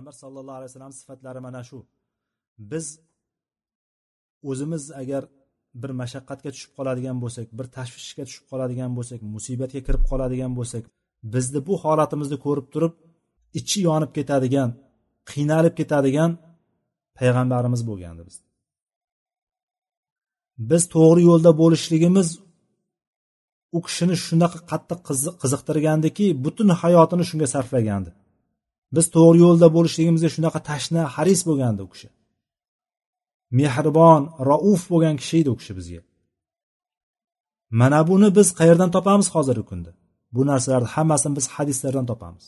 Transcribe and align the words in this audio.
payg'ambar 0.00 0.12
sallallohu 0.12 0.56
alayhi 0.58 0.70
vasallam 0.70 0.92
sifatlari 0.92 1.40
mana 1.46 1.62
shu. 1.68 1.78
Biz 2.58 2.86
o'zimiz 4.50 4.84
agar 5.02 5.22
bir 5.82 5.90
mashaqqatga 6.00 6.50
tushib 6.54 6.72
qoladigan 6.78 7.16
bo'lsak 7.24 7.46
bir 7.58 7.66
tashvishga 7.76 8.24
tushib 8.28 8.44
qoladigan 8.50 8.90
bo'lsak 8.98 9.20
musibatga 9.34 9.80
kirib 9.86 10.04
qoladigan 10.10 10.52
bo'lsak 10.58 10.84
bizni 11.34 11.60
bu 11.68 11.74
holatimizni 11.84 12.38
ko'rib 12.44 12.66
turib 12.74 12.92
ichi 13.60 13.78
yonib 13.88 14.10
ketadigan 14.16 14.70
qiynalib 15.30 15.74
ketadigan 15.80 16.30
payg'ambarimiz 17.18 17.82
bo'lgandi 17.90 18.22
biz. 18.28 18.36
Biz 20.70 20.82
to'g'ri 20.94 21.22
yo'lda 21.30 21.50
bo'lishligimiz 21.62 22.28
u 23.76 23.78
kishini 23.86 24.16
shunaqa 24.26 24.58
qattiq 24.70 25.00
qiziqtirgandiki 25.42 26.26
butun 26.44 26.68
hayotini 26.82 27.24
shunga 27.30 27.48
sarflagandi. 27.54 28.10
Biz 28.96 29.06
to'g'ri 29.14 29.38
yo'lda 29.44 29.66
bo'lishligimizga 29.76 30.30
shunaqa 30.34 30.60
tashna 30.70 31.02
haris 31.14 31.40
bo'lgandi 31.48 31.80
u 31.86 31.88
kishi. 31.92 32.08
Mehribon 33.58 34.22
rauf 34.50 34.82
bo'lgan 34.92 35.16
kishi 35.20 35.36
edi 35.42 35.50
u 35.54 35.56
kishi 35.60 35.72
bizga. 35.78 36.00
Mana 37.80 38.00
buni 38.10 38.28
biz 38.38 38.48
qayerdan 38.58 38.90
topamiz 38.96 39.26
hozirgi 39.34 39.64
kunda? 39.70 39.90
Bu 40.34 40.42
narsalarni 40.50 40.88
hammasini 40.94 41.34
biz 41.38 41.46
hadislardan 41.54 42.06
topamiz. 42.10 42.44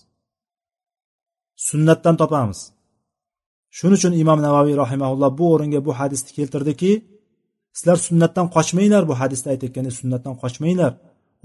Sunnatdan 1.69 2.17
topamiz. 2.23 2.61
Shuning 3.77 3.99
uchun 4.01 4.13
imom 4.23 4.39
navoiy 4.47 4.75
rahimaulloh 4.83 5.31
bu 5.39 5.45
o'ringa 5.55 5.81
bu 5.87 5.93
hadisni 6.01 6.31
keltirdiki 6.39 6.93
sizlar 7.77 7.99
sunnatdan 8.07 8.47
qochmanglar 8.57 9.03
bu 9.11 9.15
hadisda 9.21 9.49
aytayotgandek 9.53 9.95
sunnatdan 10.01 10.35
qochmanglar. 10.43 10.93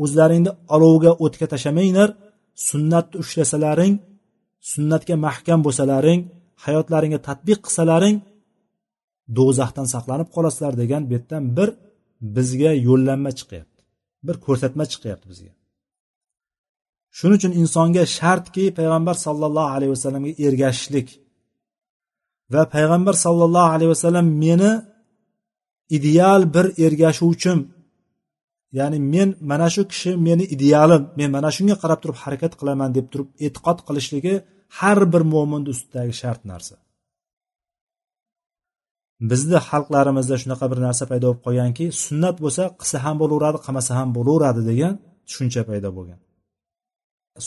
O'zlaringni 0.03 0.51
olovga 0.75 1.11
o'tga 1.25 1.45
tashlamanglar 1.53 2.09
sunnatni 2.69 3.15
ushlasalaring 3.23 3.93
sunnatga 4.71 5.15
mahkam 5.27 5.59
bo'lsalaring 5.65 6.21
hayotlaringga 6.65 7.19
tadbiq 7.27 7.59
qilsalaring 7.65 8.17
do'zaxdan 9.37 9.87
saqlanib 9.93 10.29
qolasizlar 10.35 10.73
degan 10.81 11.01
bu 11.07 11.11
yerdan 11.15 11.43
bir 11.57 11.69
bizga 12.35 12.71
yo'llanma 12.87 13.31
chiqyapti 13.39 13.81
bir 14.27 14.35
ko'rsatma 14.45 14.83
chiqyapti 14.91 15.25
bizga. 15.31 15.51
Shuning 17.17 17.37
uchun 17.39 17.53
insonga 17.61 18.03
shartki 18.17 18.65
payg'ambar 18.79 19.15
sollallohu 19.25 19.69
alayhi 19.75 19.91
vasallamga 19.95 20.31
ergashishlik 20.45 21.07
va 22.53 22.61
payg'ambar 22.75 23.15
sollallohu 23.25 23.69
alayhi 23.75 23.91
vasallam 23.95 24.27
meni 24.43 24.71
ideal 25.97 26.41
bir 26.55 26.65
ergashuvchim 26.85 27.59
ya'ni 28.79 28.97
men 29.13 29.29
mana 29.51 29.67
shu 29.75 29.81
kishi 29.91 30.11
meni 30.27 30.43
idealim 30.55 31.01
men 31.19 31.29
mana 31.35 31.49
shunga 31.55 31.75
qarab 31.83 31.99
turib 32.03 32.17
harakat 32.23 32.53
qilaman 32.59 32.89
deb 32.97 33.05
turib 33.11 33.29
e'tiqod 33.45 33.77
qilishligi 33.87 34.35
har 34.79 34.99
bir 35.13 35.23
mo'minni 35.33 35.69
ustidagi 35.75 36.13
shart 36.21 36.41
narsa. 36.51 36.75
Bizni 39.29 39.59
xalqlarimizda 39.69 40.35
shunaqa 40.41 40.65
bir 40.71 40.79
narsa 40.87 41.03
paydo 41.11 41.27
bo'lib 41.29 41.41
qolganki 41.45 41.85
sunnat 42.05 42.35
bo'lsa 42.43 42.63
qilsa 42.79 42.97
ham 43.05 43.15
bo'laveradi 43.21 43.59
qilmasa 43.65 43.91
ham 43.99 44.09
bo'laveradi 44.17 44.61
degan 44.69 44.93
tushuncha 45.27 45.61
paydo 45.69 45.89
bo'lgan. 45.97 46.19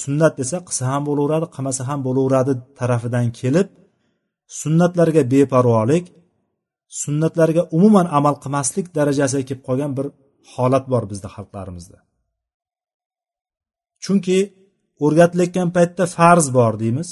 Sunnat 0.02 0.32
desa 0.40 0.56
qilsa 0.68 0.84
ham 0.90 1.02
bo'laveradi 1.08 1.46
qilmasa 1.54 1.82
ham 1.88 2.00
bo'laveradi 2.06 2.52
tarafidan 2.78 3.26
kelib 3.40 3.68
sunnatlarga 4.60 5.22
beparvolik 5.32 6.04
sunnatlarga 7.02 7.62
umuman 7.76 8.06
amal 8.18 8.34
qilmaslik 8.42 8.86
darajasiga 8.96 9.44
kelib 9.48 9.62
qolgan 9.68 9.92
bir 9.98 10.06
holat 10.52 10.84
bor 10.92 11.04
bizni 11.10 11.28
xalqlarimizda. 11.36 11.98
Chunki 14.04 14.38
o'rgatilayotgan 15.04 15.68
paytda 15.76 16.04
farz 16.16 16.46
bor 16.56 16.72
deymiz. 16.82 17.08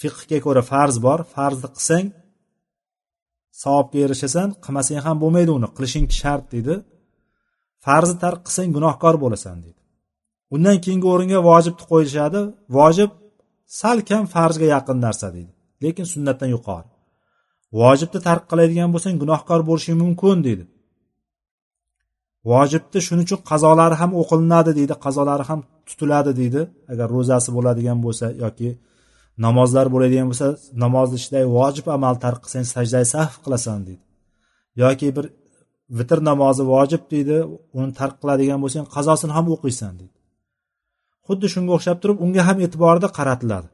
Fiqhga 0.00 0.38
ko'ra 0.46 0.62
farz 0.72 0.96
bor 1.06 1.20
farzni 1.34 1.68
qilsang 1.76 2.06
savobga 3.62 3.98
erishasan 4.06 4.48
qilmasang 4.64 5.00
ham 5.06 5.16
bo'lmaydi 5.22 5.50
uni 5.58 5.68
qilishing 5.76 6.06
shart 6.20 6.44
deydi. 6.54 6.74
Farzni 7.84 8.16
tark 8.24 8.40
qilsang 8.46 8.70
gunohkor 8.76 9.14
bo'lasan 9.24 9.56
deydi. 9.64 9.80
Undan 10.54 10.76
keyingi 10.84 11.06
o'ringa 11.12 11.40
vojibni 11.50 11.84
qo'yishadi 11.90 12.40
vojib 12.78 13.10
salkam 13.80 14.24
farzga 14.34 14.66
yaqin 14.74 14.98
narsa 15.06 15.28
deydi 15.36 15.52
lekin 15.82 16.06
sunnatdan 16.12 16.50
yuqori. 16.56 16.88
Vojibni 17.80 18.20
tark 18.28 18.44
qiladigan 18.50 18.90
bo'lsang 18.94 19.16
gunohkor 19.22 19.60
bo'lishing 19.68 19.98
mumkin 20.02 20.38
deydi. 20.46 20.64
Vojibni 22.50 23.00
shuning 23.06 23.24
uchun 23.28 23.40
qazolari 23.50 23.96
ham 24.00 24.10
o'qilinadi 24.20 24.72
deydi 24.78 24.94
qazolari 25.04 25.44
ham 25.50 25.60
tutiladi 25.88 26.32
deydi. 26.40 26.60
Agar 26.92 27.06
ro'zasi 27.16 27.50
bo'ladigan 27.56 27.98
bo'lsa 28.04 28.26
yoki 28.44 28.68
namozlar 29.46 29.86
bo'ladigan 29.94 30.26
bo'lsa 30.30 30.46
namozni 30.84 31.16
ichidagi 31.20 31.48
vojib 31.58 31.86
amal 31.96 32.14
tark 32.24 32.40
qilsang 32.44 32.66
sajdai 32.74 33.04
sahv 33.14 33.34
qilasan 33.44 33.78
deydi. 33.88 34.04
Yoki 34.82 35.08
bir 35.16 35.26
vitr 35.98 36.18
namozi 36.30 36.62
vojib 36.74 37.02
deydi 37.12 37.36
uni 37.78 37.92
tark 38.00 38.14
qiladigan 38.22 38.58
bo'lsang 38.64 38.86
qazosini 38.94 39.32
ham 39.36 39.46
o'qiysan 39.54 39.92
deydi. 40.00 40.16
Xuddi 41.26 41.46
shunga 41.54 41.72
o'xshab 41.76 41.98
turib 42.02 42.18
unga 42.24 42.42
ham 42.48 42.58
e'tiborda 42.66 43.08
qaratiladi. 43.18 43.68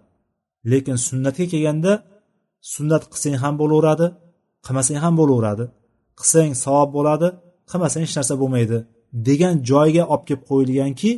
Lekin 0.73 0.97
sunnatga 1.09 1.45
kelganda 1.53 1.93
sunnat 2.75 3.03
qilsang 3.12 3.37
ham 3.43 3.55
bo'laveradi 3.61 4.06
qilmasang 4.67 4.99
ham 5.05 5.15
bo'laveradi. 5.21 5.65
Qilsang 6.19 6.51
savob 6.65 6.91
bo'ladi 6.97 7.29
qilmasang 7.70 8.02
hech 8.04 8.14
narsa 8.19 8.34
bo'lmaydi 8.42 8.78
degan 9.28 9.54
joyga 9.70 10.04
olib 10.12 10.25
kelib 10.28 10.42
qo'yilganki 10.50 11.10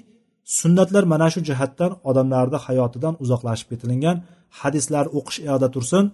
sunnatlar 0.58 1.04
mana 1.12 1.28
shu 1.34 1.40
jihatdan 1.48 1.92
odamlarni 2.10 2.58
hayotidan 2.66 3.14
uzoqlashib 3.24 3.68
ketilingan 3.72 4.16
hadislar 4.60 5.04
o'qish 5.18 5.38
yoqda 5.48 5.68
tursin. 5.74 6.04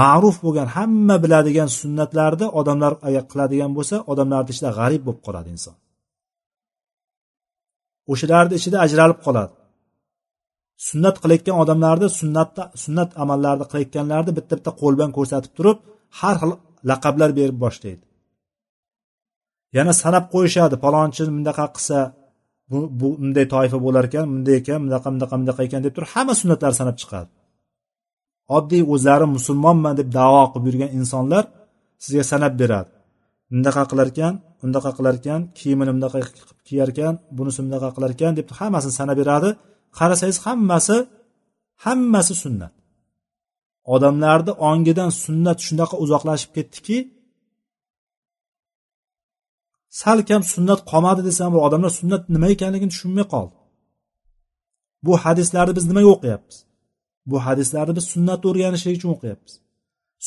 Ma'ruf 0.00 0.36
bo'lgan 0.44 0.68
hamma 0.76 1.16
biladigan 1.24 1.68
sunnatlarni 1.80 2.46
odamlar 2.60 2.92
agar 3.08 3.24
qiladigan 3.30 3.70
bo'lsa 3.76 3.96
odamlarni 4.12 4.50
ichida 4.54 4.70
g'arib 4.78 5.02
bo'lib 5.06 5.20
qoladi 5.26 5.48
inson. 5.56 5.74
O'shalarni 8.12 8.54
ichida 8.60 8.76
ajralib 8.86 9.20
qoladi. 9.26 9.54
Sunnat 10.88 11.16
qilayotgan 11.22 11.56
odamlarni 11.62 12.08
sunnatda 12.20 12.62
sunnat 12.84 13.10
amallarni 13.22 13.64
qilayotganlarni 13.70 14.32
bitta 14.38 14.54
bitta 14.58 14.72
qo'l 14.80 14.94
bilan 14.98 15.12
ko'rsatib 15.18 15.52
turib 15.58 15.78
har 16.20 16.36
xil 16.40 16.52
laqablar 16.90 17.30
berib 17.38 17.58
boshlaydi. 17.64 18.07
Yana 19.76 19.92
sanab 20.02 20.24
qo'yishadi 20.34 20.76
palonchi 20.84 21.22
bunaqa 21.38 21.64
qilsa 21.76 21.98
bu 22.70 22.78
bunday 23.00 23.46
toifa 23.54 23.78
bo'lar 23.86 24.04
ekan 24.08 24.24
bunday 24.32 24.56
ekan 24.62 24.78
bunaqa 24.86 25.08
bunaqa 25.14 25.34
bunaqa 25.42 25.60
ekan 25.68 25.80
deb 25.86 25.92
turib 25.96 26.10
hamma 26.14 26.34
sunnatlarni 26.40 26.76
sanab 26.80 26.96
chiqadi. 27.00 27.30
Oddiy 28.56 28.82
o'zlari 28.94 29.26
musulmonman 29.36 29.94
deb 30.00 30.08
davo 30.18 30.42
qilib 30.52 30.66
yurgan 30.68 30.90
insonlar 30.98 31.44
sizga 32.04 32.24
sanab 32.32 32.52
beradi. 32.60 32.90
Bunaqa 33.52 33.82
qilar 33.90 34.08
ekan 34.12 34.34
bunaqa 34.62 34.90
qilar 34.96 35.14
ekan 35.20 35.40
kiyimini 35.58 35.92
bunaqa 35.96 36.18
qilib 36.24 36.60
kiyar 36.68 36.88
ekan 36.94 37.14
bunisi 37.36 37.60
bunaqa 37.66 37.88
qilar 37.96 38.10
ekan 38.16 38.32
deb 38.38 38.48
hammasini 38.58 38.94
sanab 39.00 39.16
beradi. 39.22 39.50
Qarasangiz 39.98 40.38
hammasi 40.46 40.96
hammasi 41.84 42.34
sunnat. 42.42 42.72
Odamlarni 43.94 44.52
ongidan 44.70 45.10
sunnat 45.24 45.58
shunaqa 45.66 45.96
uzoqlashib 46.04 46.50
ketdiki 46.56 46.96
salkam 50.02 50.42
sunnat 50.52 50.80
qolmadi 50.90 51.22
desam 51.28 51.50
bu 51.54 51.58
odamlar 51.66 51.92
sunnat 52.00 52.22
nima 52.34 52.48
ekanligini 52.54 52.90
tushunmay 52.94 53.26
qoldi. 53.34 53.54
Bu 55.06 55.12
hadislarni 55.24 55.72
biz 55.78 55.84
nimaga 55.90 56.08
o'qiyapmiz? 56.16 56.56
Bu 57.30 57.36
hadislarni 57.46 57.92
biz 57.98 58.04
sunnatni 58.14 58.46
o'rganishlik 58.50 58.94
uchun 58.98 59.10
o'qiyapmiz. 59.16 59.54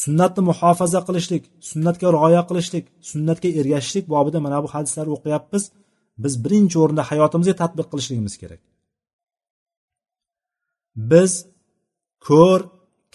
Sunnatni 0.04 0.42
muhofaza 0.50 1.00
qilishlik 1.08 1.44
sunnatga 1.70 2.08
rioya 2.16 2.42
qilishlik 2.50 2.86
sunnatga 3.12 3.50
ergashishlik 3.60 4.06
bobida 4.14 4.40
mana 4.46 4.58
bu 4.64 4.68
hadislarni 4.76 5.12
o'qiyapmiz. 5.18 5.64
Biz 6.24 6.34
birinchi 6.44 6.78
o'rinda 6.84 7.04
hayotimizga 7.10 7.56
tadbiq 7.62 7.88
qilishligimiz 7.92 8.36
kerak. 8.42 8.62
Biz 11.12 11.32
ko'r 12.28 12.62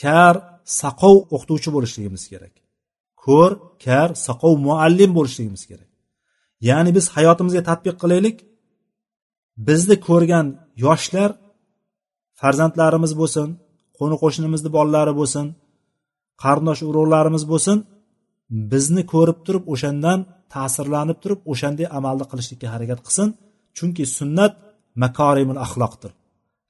kar 0.02 0.34
saqov 0.80 1.16
o'qituvchi 1.34 1.70
bo'lishligimiz 1.76 2.24
kerak. 2.32 2.54
Ko'r 3.24 3.52
kar 3.84 4.08
saqov 4.26 4.54
muallim 4.66 5.10
bo'lishligimiz 5.18 5.62
kerak. 5.70 5.85
Ya'ni 6.68 6.90
biz 6.96 7.04
hayotimizga 7.16 7.62
tadbiq 7.70 7.96
qilaylik. 8.02 8.36
Bizni 9.68 9.96
ko'rgan 10.08 10.46
yoshlar 10.84 11.30
farzandlarimiz 12.40 13.12
bo'lsin 13.20 13.48
qo'ni 13.98 14.16
qo'shnimizni 14.22 14.70
bolalari 14.76 15.14
bo'lsin 15.20 15.46
qarindosh 16.42 16.82
urug'larimiz 16.90 17.44
bo'lsin 17.52 17.78
bizni 18.72 19.02
ko'rib 19.12 19.38
turib 19.46 19.64
o'shandan 19.72 20.18
ta'sirlanib 20.54 21.18
turib 21.22 21.40
o'shanday 21.52 21.86
amalni 21.98 22.24
qilishlikka 22.30 22.66
harakat 22.74 23.00
qilsin. 23.06 23.28
Chunki 23.76 24.04
sunnat 24.18 24.52
makorimul 25.02 25.60
axloqdir. 25.66 26.10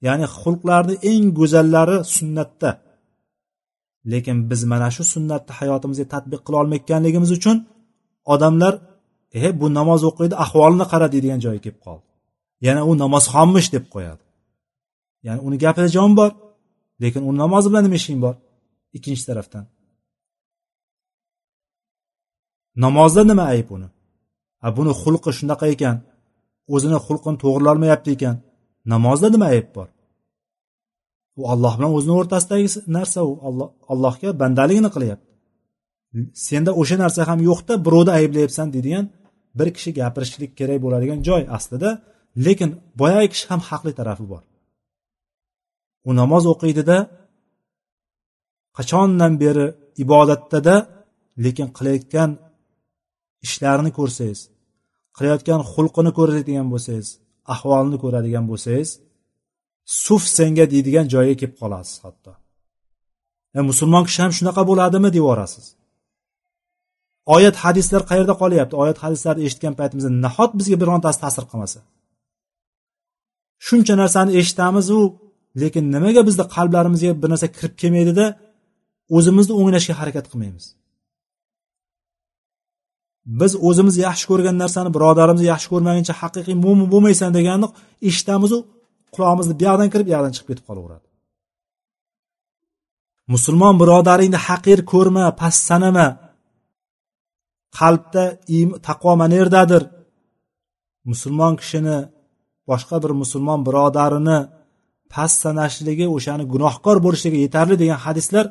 Ya'ni 0.07 0.27
xulqlarni 0.41 0.95
eng 1.11 1.25
go'zallari 1.39 1.97
sunnatda. 2.17 2.71
Lekin 4.13 4.37
biz 4.51 4.61
mana 4.73 4.89
shu 4.97 5.03
sunnatni 5.15 5.53
hayotimizga 5.59 6.07
tadbiq 6.15 6.41
qila 6.47 6.57
olmayotganligimiz 6.63 7.31
uchun 7.39 7.57
odamlar 8.35 8.75
e 9.43 9.47
bu 9.61 9.67
namoz 9.79 10.01
o'qiydi 10.11 10.35
ahvolini 10.45 10.87
qara 10.93 11.07
deydigan 11.15 11.41
joyga 11.45 11.61
kelib 11.67 11.81
qoldi. 11.87 12.07
Yana 12.67 12.83
u 12.91 12.93
namozxonmish 13.03 13.69
deb 13.75 13.85
qo'yadi. 13.95 14.23
Ya'ni 15.27 15.41
uni 15.47 15.57
gapida 15.65 15.89
jon 15.97 16.11
bor 16.19 16.31
lekin 17.03 17.23
uni 17.29 17.39
namozi 17.45 17.67
bilan 17.71 17.85
nima 17.87 17.97
ishing 18.03 18.19
bor? 18.25 18.35
Ikkinchi 18.97 19.25
tarafdan. 19.29 19.65
Namozda 22.85 23.23
nima 23.31 23.45
ayb 23.55 23.69
uni? 23.77 23.89
A 24.67 24.69
buni 24.77 24.93
xulqi 25.03 25.31
shunaqa 25.39 25.67
ekan 25.75 25.97
o'zini 26.75 26.99
xulqini 27.07 27.37
to'g'irlolmayapti 27.43 28.11
ekan. 28.17 28.37
Namozda 28.93 29.29
nima 29.35 29.47
ayb 29.55 29.69
bor? 29.77 29.89
U 31.41 31.43
alloh 31.53 31.73
bilan 31.79 31.91
o'zini 31.97 32.15
o'rtasidagi 32.21 32.69
narsa 32.97 33.21
u. 33.29 33.33
Allohga 33.93 34.29
bandaligini 34.41 34.91
qilyapti. 34.95 35.31
Senda 36.49 36.71
o'sha 36.81 36.97
narsa 37.05 37.21
ham 37.31 37.41
yo'qda 37.49 37.75
birovni 37.87 38.13
ayblayapsan 38.19 38.69
deydigan 38.75 39.07
bir 39.59 39.69
kishi 39.77 39.91
gapirishlik 40.01 40.53
kerak 40.59 40.79
bo'ladigan 40.85 41.21
joy 41.29 41.43
aslida 41.57 41.91
lekin 42.47 42.71
boyagi 43.01 43.29
kishi 43.35 43.47
ham 43.51 43.61
haqli 43.69 43.93
tarafi 43.99 44.27
bor. 44.33 44.43
U 46.09 46.11
namoz 46.21 46.45
o'qiydida 46.53 46.99
qachondan 48.77 49.33
beri 49.43 49.67
ibodatdada 50.05 50.77
lekin 51.45 51.69
qilayotgan 51.77 52.31
ishlarini 53.47 53.91
ko'rsangiz 53.99 54.41
qilayotgan 55.17 55.61
xulqini 55.73 56.11
ko'radigan 56.19 56.67
bo'lsangiz 56.73 57.09
ahvolini 57.55 57.99
ko'radigan 58.05 58.45
bo'lsangiz 58.51 58.91
suf 60.05 60.23
senga 60.37 60.65
deydigan 60.73 61.07
joyga 61.15 61.35
kelib 61.41 61.57
qolasiz 61.63 61.97
hatto. 62.05 62.33
E, 63.57 63.61
musulmon 63.71 64.05
kishi 64.09 64.21
ham 64.25 64.33
shunaqa 64.39 64.63
bo'ladimi 64.71 65.09
deb 65.15 65.19
yuborasiz 65.21 65.67
oyat 67.35 67.57
hadislar 67.65 68.03
qayerda 68.11 68.35
qolyapti? 68.43 68.75
Oyat 68.83 68.99
hadislarni 69.05 69.43
eshitgan 69.47 69.75
paytimizda 69.81 70.11
nahot 70.25 70.51
bizga 70.59 70.77
birontasi 70.83 71.19
ta'sir 71.25 71.45
qilmasa? 71.51 71.79
Shuncha 73.67 73.95
narsani 74.03 74.31
eshitamizu 74.41 74.99
lekin 75.63 75.85
nimaga 75.95 76.23
bizni 76.29 76.45
qalblarimizga 76.57 77.13
bir 77.23 77.29
narsa 77.33 77.47
kirib 77.57 77.75
kelmaydida 77.83 78.27
o'zimizni 79.17 79.55
o'nglashga 79.61 79.95
harakat 80.01 80.27
qilmaymiz? 80.33 80.67
Biz 83.41 83.53
o'zimiz 83.69 83.95
yaxshi 84.07 84.25
ko'rgan 84.31 84.57
narsani 84.63 84.91
birodarimiz 84.97 85.43
yaxshi 85.53 85.69
ko'rmaguncha 85.73 86.15
haqiqiy 86.23 86.57
mo'min 86.65 86.87
bo'lmaysan 86.93 87.31
deganni 87.39 87.69
eshitamizu 88.09 88.59
qulog'imizni 89.15 89.55
bu 89.59 89.63
yoqdan 89.69 89.89
kirib 89.93 90.07
bu 90.09 90.13
yoqdan 90.17 90.33
chiqib 90.37 90.49
ketib 90.51 90.65
qolaveradi. 90.69 91.07
Musulmon 93.35 93.75
birodaringni 93.83 94.41
haqir 94.49 94.79
ko'rma 94.93 95.25
past 95.41 95.61
sanama 95.71 96.07
qalbda 97.79 98.25
taqvo 98.89 99.13
mana 99.21 99.35
yerdadir 99.41 99.83
musulmon 101.11 101.55
kishini 101.61 101.99
boshqa 102.71 102.97
bir 103.05 103.13
musulmon 103.23 103.61
birodarini 103.67 104.39
past 105.13 105.37
sanashligi 105.45 106.07
o'shani 106.17 106.45
gunohkor 106.53 106.97
bo'lishligi 107.07 107.39
yetarli 107.45 107.77
degan 107.83 107.99
hadislar 108.07 108.45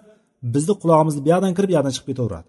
bizni 0.53 0.73
qulog'imizni 0.81 1.21
bu 1.25 1.29
yoqdan 1.33 1.53
kirib 1.57 1.69
bu 1.71 1.75
yoqdan 1.77 1.93
chiqib 1.95 2.07
ketaveradi. 2.11 2.47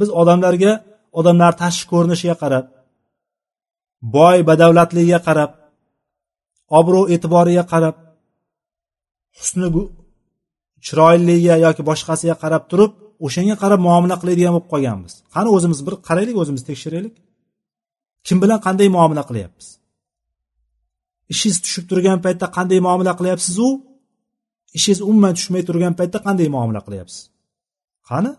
Biz 0.00 0.08
odamlarga 0.20 0.72
odamlar 1.18 1.52
tashqi 1.62 1.86
ko'rinishiga 1.92 2.36
qarab 2.42 2.64
boy 4.16 4.38
badavlatligiga 4.48 5.20
qarab 5.28 5.50
obro' 6.78 7.06
e'tiboriga 7.14 7.64
qarab 7.72 7.96
husni 9.38 9.68
chiroyligiga 10.86 11.56
yoki 11.66 11.82
boshqasiga 11.90 12.34
qarab 12.42 12.62
turib 12.70 12.92
o'shanga 13.26 13.56
qarab 13.62 13.80
muomala 13.88 14.16
qiladigan 14.22 14.52
bo'lib 14.54 14.68
qolganmiz. 14.72 15.12
Qani 15.34 15.48
o'zimiz 15.56 15.80
bir 15.86 15.94
qaraylik 16.08 16.36
o'zimiz 16.42 16.62
tekshiraylik. 16.68 17.14
Kim 18.26 18.36
bilan 18.42 18.58
qanday 18.66 18.88
muomala 18.96 19.22
qilyapmiz? 19.28 19.66
Ishingiz 21.32 21.58
tushib 21.64 21.84
turgan 21.90 22.18
paytda 22.24 22.46
qanday 22.56 22.78
muomala 22.86 23.12
qilyapsiz 23.18 23.56
u? 23.66 23.68
Ishingiz 24.76 25.00
umuman 25.10 25.32
tushmay 25.38 25.62
turgan 25.68 25.94
paytda 26.00 26.18
qanday 26.26 26.48
muomala 26.54 26.80
qilyapsiz? 26.86 27.20
Qani? 28.10 28.32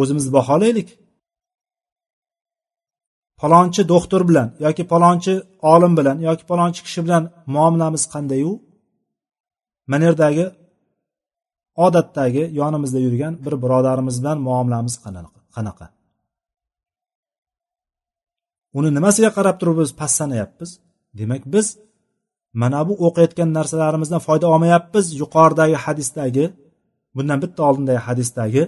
O'zimizni 0.00 0.30
baholaylik. 0.38 0.88
Palonchi 3.40 3.82
doktor 3.92 4.20
bilan 4.28 4.48
yoki 4.64 4.84
palonchi 4.92 5.34
olim 5.72 5.92
bilan 5.98 6.16
yoki 6.28 6.44
palonchi 6.50 6.80
kishi 6.86 7.00
bilan 7.06 7.22
muomalamiz 7.54 8.04
qandayu 8.14 8.52
mana 9.90 10.04
yerdagi 10.08 10.44
odatdagi 11.86 12.42
yonimizda 12.60 12.98
yurgan 13.06 13.34
bir 13.44 13.54
birodarimiz 13.62 14.16
bilan 14.22 14.38
muomalamiz 14.46 14.94
qanaqa 15.56 15.86
uni 18.78 18.90
nimasiga 18.96 19.30
qarab 19.36 19.56
turib 19.60 19.76
biz 19.82 19.90
past 20.00 20.14
sanayapmiz. 20.20 20.70
Demak 21.18 21.42
biz 21.54 21.66
mana 22.62 22.80
bu 22.88 22.94
o'qiyotgan 23.06 23.48
narsalarimizdan 23.58 24.20
foyda 24.26 24.46
olmayapmiz. 24.52 25.04
Yuqoridagi 25.22 25.76
hadisdagi 25.84 26.44
bundan 27.16 27.38
bitta 27.44 27.60
oldindagi 27.68 28.00
hadisdagi 28.08 28.62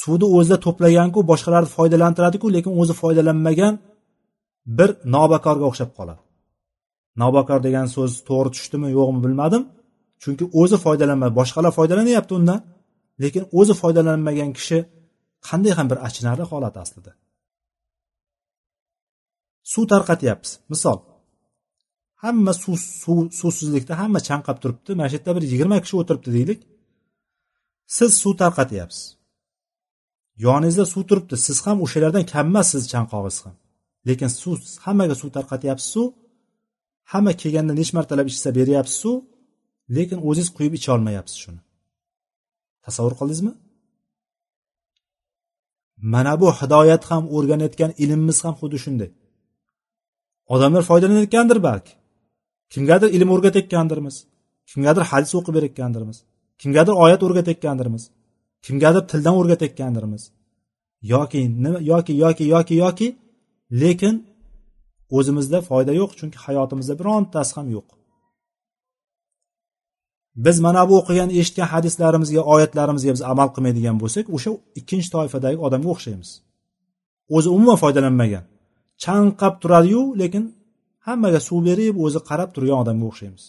suvni 0.00 0.26
o'zida 0.36 0.58
to'plaganku 0.66 1.20
boshqalarni 1.30 1.70
foydalantiradiku 1.76 2.46
lekin 2.56 2.72
o'zi 2.80 2.94
foydalanmagan 3.02 3.74
bir 4.78 4.90
nobakorga 5.14 5.64
o'xshab 5.70 5.90
qoladi. 5.98 6.20
Nobakor 7.22 7.58
degan 7.66 7.86
so'z 7.96 8.12
to'g'ri 8.28 8.50
tushdimi 8.56 8.88
yo'qmi 8.98 9.20
bilmadim. 9.24 9.62
Chunki 10.22 10.44
o'zi 10.60 10.76
foydalanmadi 10.84 11.34
boshqalar 11.40 11.72
foydalanyapti 11.78 12.32
undan. 12.38 12.60
Lekin 13.22 13.44
o'zi 13.58 13.74
foydalanmagan 13.82 14.50
kishi 14.58 14.78
qanday 15.48 15.72
ham 15.78 15.86
bir 15.90 15.98
achinarli 16.06 16.44
holat 16.50 16.76
aslida. 16.84 17.12
Suv 19.72 19.84
tarqatyapmiz. 19.92 20.52
Misol 20.72 20.98
hamma 22.24 22.52
suv 22.62 22.76
suv 23.02 23.18
suvsizlikda 23.40 23.94
hamma 24.00 24.20
chanqab 24.28 24.56
turibdi 24.62 24.90
mana 24.98 25.08
shu 25.10 25.16
yerda 25.16 25.32
bir 25.36 25.44
yigirma 25.52 25.78
kishi 25.84 25.94
o'tiribdi 26.00 26.30
deylik. 26.36 26.60
Siz 27.96 28.10
suv 28.22 28.34
tarqatyapsiz. 28.42 29.04
Yoningizda 30.46 30.84
suv 30.92 31.02
turibdi. 31.08 31.34
Siz 31.46 31.56
ham 31.66 31.76
o'shalardan 31.84 32.24
kammassiz 32.34 32.82
chanqog'ingiz 32.92 33.38
ham. 33.44 33.54
Lekin 34.08 34.30
suv 34.42 34.56
hammaga 34.84 35.14
suv 35.20 35.30
tarqatyapsizu 35.36 36.02
hamma 37.12 37.32
kelganda 37.40 37.72
necha 37.80 37.92
martalab 37.98 38.26
ichsa 38.32 38.48
beryapsizu 38.58 39.12
lekin 39.96 40.18
o'zingiz 40.28 40.50
quyib 40.56 40.72
icholmayapsiz 40.78 41.36
shuni. 41.44 41.60
Tasavvur 42.84 43.14
qildingizmi? 43.20 43.52
Mana 46.12 46.40
bu 46.40 46.48
hidoyat 46.60 47.04
ham 47.10 47.24
o'rganayotgan 47.36 47.92
ilmimiz 48.02 48.38
ham 48.44 48.54
xuddi 48.60 48.78
shunday. 48.84 49.10
Odamlar 50.54 50.82
foydalanayotgandir 50.90 51.58
balki. 51.68 51.92
Kimgadir 52.72 53.08
ilm 53.16 53.28
o'rgatayotgandirmiz. 53.34 54.16
Kimgadir 54.70 55.04
hadis 55.10 55.32
o'qib 55.38 55.54
berayotgandirmiz. 55.56 56.18
Kimgadir 56.60 56.94
oyat 57.04 57.20
o'rgatayotgandirmiz. 57.26 58.02
Kimgadir 58.66 59.02
tildan 59.10 59.34
o'rgatayotgandirmiz. 59.40 60.22
Yoki 61.12 61.42
nima 61.64 61.78
yoki 61.92 62.12
yoki 62.24 62.44
yoki 62.54 62.74
yoki 62.84 63.08
lekin 63.82 64.14
o'zimizda 65.16 65.58
foyda 65.68 65.92
yo'q 66.00 66.10
chunki 66.18 66.38
hayotimizda 66.44 66.94
birontasi 67.00 67.52
ham 67.56 67.66
yo'q. 67.76 67.95
Biz 70.44 70.56
mana 70.66 70.82
bu 70.88 70.94
o'qigan 71.00 71.30
eshitgan 71.40 71.68
hadislarimizga 71.74 72.42
oyatlarimizga 72.54 73.12
biz 73.16 73.22
amal 73.32 73.48
qilmaydigan 73.54 73.96
bo'lsak 74.02 74.26
o'sha 74.36 74.50
ikkinchi 74.80 75.08
toifadagi 75.14 75.58
odamga 75.66 75.88
o'xshaymiz. 75.94 76.30
O'zi 77.36 77.48
umuman 77.56 77.78
foydalanmagan. 77.82 78.44
Chanqab 79.04 79.54
turadiyu 79.62 80.02
lekin 80.20 80.44
hammaga 81.06 81.40
suv 81.48 81.60
berib 81.68 81.94
o'zi 82.06 82.20
qarab 82.28 82.50
turgan 82.54 82.78
odamga 82.82 83.06
o'xshaymiz. 83.10 83.44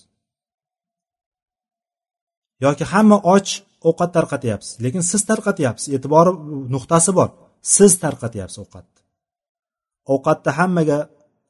Yoki 2.65 2.83
hamma 2.93 3.17
och 3.35 3.47
ovqat 3.89 4.11
tarqatyapsiz 4.17 4.71
lekin 4.85 5.01
siz 5.11 5.21
tarqatyapsiz. 5.29 5.87
E'tibori 5.95 6.31
nuqtasi 6.73 7.11
bor. 7.19 7.29
Siz 7.75 7.91
tarqatyapsiz 8.03 8.59
ovqatni 8.65 8.97
ovqatni 10.13 10.51
hammaga 10.59 10.99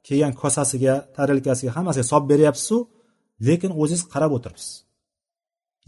kelgan 0.08 0.34
kosasiga 0.41 0.96
tarelkasiga 1.17 1.72
hammasiga 1.77 2.06
solib 2.12 2.27
beryapsizu 2.34 2.77
lekin 3.48 3.72
o'zingiz 3.82 4.03
qarab 4.13 4.32
o'tiribsiz. 4.38 4.72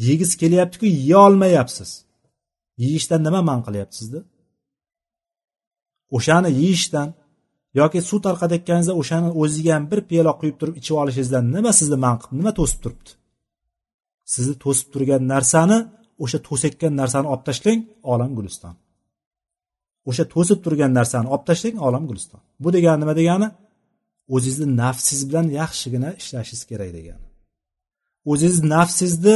Yegisi 0.08 0.36
kelyaptiku 0.42 0.86
yeyolmayapsiz. 0.86 1.92
Yeyishdan 2.84 3.22
nima 3.28 3.42
man 3.50 3.60
qilyapti 3.66 3.96
sizni 4.02 4.22
o'shani 6.18 6.50
yeyishdan 6.62 7.10
yoki 7.80 8.00
suv 8.10 8.20
tarqatayotganingizda 8.28 8.94
o'shani 9.02 9.30
o'ziga 9.42 9.72
ham 9.76 9.86
bir 9.92 10.00
piyola 10.10 10.34
quyib 10.40 10.56
turib 10.60 10.76
ichib 10.82 10.96
olishingizdan 11.02 11.46
nima 11.56 11.72
sizni 11.80 11.98
man 12.06 12.16
qilib 12.22 12.38
nima 12.40 12.52
to'sib 12.60 12.80
turibdi? 12.84 13.12
Sizni 14.34 14.56
to'sib 14.64 14.88
turgan 14.94 15.24
narsani 15.34 15.78
o'sha 16.24 16.40
to'sayotgan 16.48 16.94
narsani 17.02 17.28
olib 17.34 17.44
tashlang 17.50 17.82
olam 18.14 18.32
guliston. 18.38 18.76
O'sha 20.10 20.24
to'sib 20.34 20.60
turgan 20.66 20.92
narsani 21.00 21.28
olib 21.34 21.46
tashlang 21.50 21.78
olam 21.88 22.04
guliston. 22.10 22.42
Bu 22.64 22.70
degani 22.76 23.00
nima 23.04 23.14
degani? 23.22 23.48
O'zingizni 24.36 24.68
nafsingiz 24.82 25.24
bilan 25.30 25.46
yaxshigina 25.60 26.10
ishlashingiz 26.22 26.64
kerak 26.70 26.92
degani. 26.98 27.26
O'zingiz 28.32 28.60
nafsingizni 28.74 29.36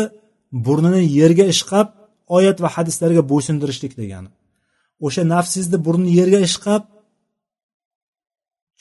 burnini 0.66 1.02
yerga 1.20 1.46
ishqab 1.54 1.88
oyat 2.38 2.58
va 2.64 2.70
hadislarga 2.76 3.22
bo'ysundirishlik 3.32 3.94
degani. 4.02 4.30
O'sha 5.06 5.24
nafsingizni 5.34 5.78
burnini 5.86 6.12
yerga 6.20 6.40
ishqab 6.50 6.84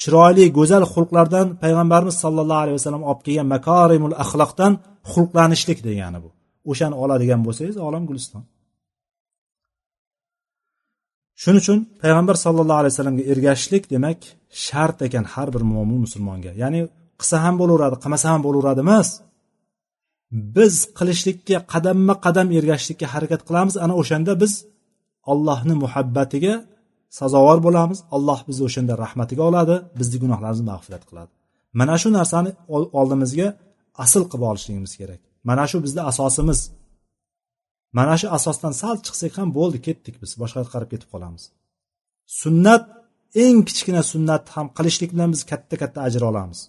chiroyli 0.02 0.44
go'zal 0.58 0.84
xulqlardan 0.94 1.46
payg'ambarimiz 1.62 2.16
sollallohu 2.24 2.62
alayhi 2.64 2.76
vasallam 2.78 3.02
olib 3.10 3.20
kelgan 3.26 3.48
makorimul 3.54 4.14
axloqdan 4.24 4.72
xulqlanishlik 5.12 5.78
degani 5.88 6.18
bu. 6.24 6.28
O'shani 6.70 6.94
oladigan 7.02 7.40
bo'lsangiz 7.46 7.76
olam 7.88 8.02
guliston. 8.10 8.42
Shuning 11.42 11.62
uchun 11.64 11.78
payg'ambar 12.02 12.36
sallallohu 12.44 12.80
alayhi 12.82 12.92
vasallamga 12.94 13.24
ergashishlik 13.32 13.84
demak 13.94 14.18
shart 14.66 14.98
ekan 15.06 15.24
har 15.32 15.48
bir 15.54 15.62
mo'min 15.72 15.98
musulmonga. 16.04 16.50
Ya'ni 16.62 16.80
qilsa 17.20 17.36
ham 17.44 17.54
bo'laveradi 17.60 17.96
qilmasa 18.02 18.26
ham 18.32 18.40
bo'laveradi 18.46 18.80
emas 18.86 19.08
biz 20.32 20.74
qilishlikka 20.98 21.58
qadamma 21.72 22.14
qadam 22.24 22.48
ergashishlikka 22.58 23.06
harakat 23.14 23.42
qilamiz. 23.48 23.74
Ana 23.84 23.94
o'shanda 24.00 24.32
biz 24.42 24.52
allohni 25.32 25.74
muhabbatiga 25.84 26.54
sazovor 27.18 27.58
bo'lamiz. 27.66 27.98
Alloh 28.16 28.40
bizni 28.48 28.62
o'shanda 28.68 28.94
rahmatiga 29.04 29.42
oladi 29.50 29.74
bizni 30.00 30.16
gunohlarimizni 30.22 30.66
mag'firat 30.72 31.04
qiladi. 31.08 31.30
Mana 31.80 31.94
shu 32.02 32.08
narsani 32.18 32.50
oldimizga 33.00 33.48
asl 34.04 34.22
qilib 34.30 34.44
olishligimiz 34.50 34.92
kerak. 35.00 35.20
Mana 35.48 35.64
shu 35.70 35.76
bizni 35.84 36.02
asosimiz. 36.10 36.60
Mana 37.98 38.14
shu 38.20 38.26
asosdan 38.38 38.72
sal 38.82 38.96
chiqsak 39.06 39.32
ham 39.40 39.48
bo'ldi 39.58 39.78
ketdik 39.86 40.14
biz 40.22 40.30
boshqa 40.42 40.58
yoqqa 40.60 40.72
qarab 40.74 40.88
ketib 40.92 41.08
qolamiz. 41.14 41.42
Sunnat 42.42 42.84
eng 43.44 43.58
kichkina 43.68 44.02
sunnatni 44.12 44.50
ham 44.56 44.66
qilishlik 44.76 45.10
bilan 45.14 45.30
biz 45.34 45.42
katta 45.50 45.74
katta 45.82 45.98
ajr 46.08 46.22
olamiz. 46.30 46.60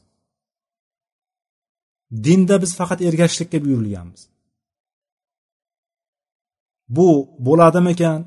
Dinda 2.26 2.56
biz 2.64 2.72
faqat 2.80 3.00
ergashishlikka 3.08 3.58
buyurilganmiz 3.66 4.22
bu 6.98 7.08
bo'ladimikan? 7.48 8.20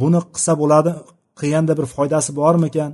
Buni 0.00 0.20
qilsa 0.34 0.52
bo'ladi 0.62 0.92
qilganda 1.40 1.72
bir 1.78 1.86
foydasi 1.94 2.30
bormikan? 2.40 2.90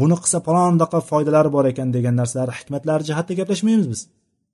Buni 0.00 0.16
qilsa 0.22 0.38
palondaqa 0.48 0.98
foydalari 1.10 1.50
bor 1.56 1.64
ekan 1.72 1.88
degan 1.96 2.14
narsalar 2.20 2.50
hikmatlari 2.58 3.02
jihatda 3.08 3.32
gaplashmaymiz 3.40 3.86
biz. 3.92 4.00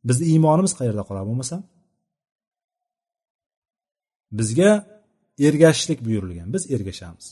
Bizni 0.08 0.24
iymonimiz 0.32 0.72
qayerda 0.78 1.02
qoladi 1.08 1.26
bo'lmasam? 1.30 1.60
Bizga 4.38 4.70
ergashishlik 5.46 5.98
buyurilgan. 6.06 6.48
Biz 6.54 6.62
ergashamiz. 6.74 7.26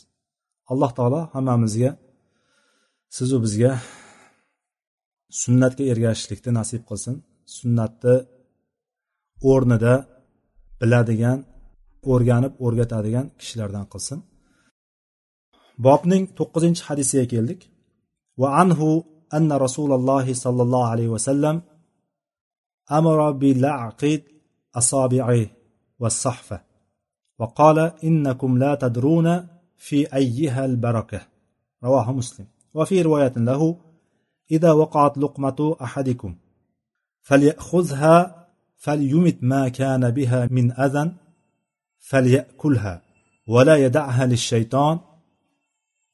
Alloh 0.73 0.91
taolo 0.99 1.21
hammamizga 1.35 1.91
sizu 3.17 3.37
bizga 3.45 3.73
sunnatga 5.43 5.85
ergashishlikni 5.93 6.51
nasib 6.61 6.83
qilsin. 6.91 7.15
Sunnatni 7.57 8.17
o'rnida 9.51 9.95
biladigan 10.81 11.39
o'rganib 12.13 12.53
o'rgatadigan 12.65 13.27
kishilardan 13.41 13.87
qilsin 13.93 14.19
bobning 15.87 16.25
to'qqizinchi 16.39 16.83
hadisiga 16.89 17.25
keldik 17.33 17.61
va 18.41 18.49
anhu 18.63 18.89
anna 19.37 19.55
rasululloh 19.65 20.27
sollallohu 20.45 20.91
alayhi 20.93 21.13
vasallam 21.17 21.57
amara 22.99 23.29
bilaqid 23.43 24.23
asobi'i 24.81 25.45
والصحفة 26.03 26.61
وقال 27.39 27.79
إنكم 28.05 28.59
لا 28.59 28.75
تدرون 28.75 29.49
في 29.77 30.15
أيها 30.15 30.65
البركة 30.65 31.21
رواه 31.85 32.13
مسلم 32.13 32.47
وفي 32.75 33.03
رواية 33.03 33.33
له 33.37 33.77
إذا 34.51 34.73
وقعت 34.73 35.19
لقمة 35.19 35.77
أحدكم 35.83 36.35
فليأخذها 37.27 38.47
فليمت 38.77 39.37
ما 39.43 39.69
كان 39.69 40.11
بها 40.11 40.49
من 40.51 40.73
أذى 40.73 41.13
فليأكلها 41.99 43.03
ولا 43.49 43.77
يدعها 43.77 44.27
للشيطان 44.27 44.99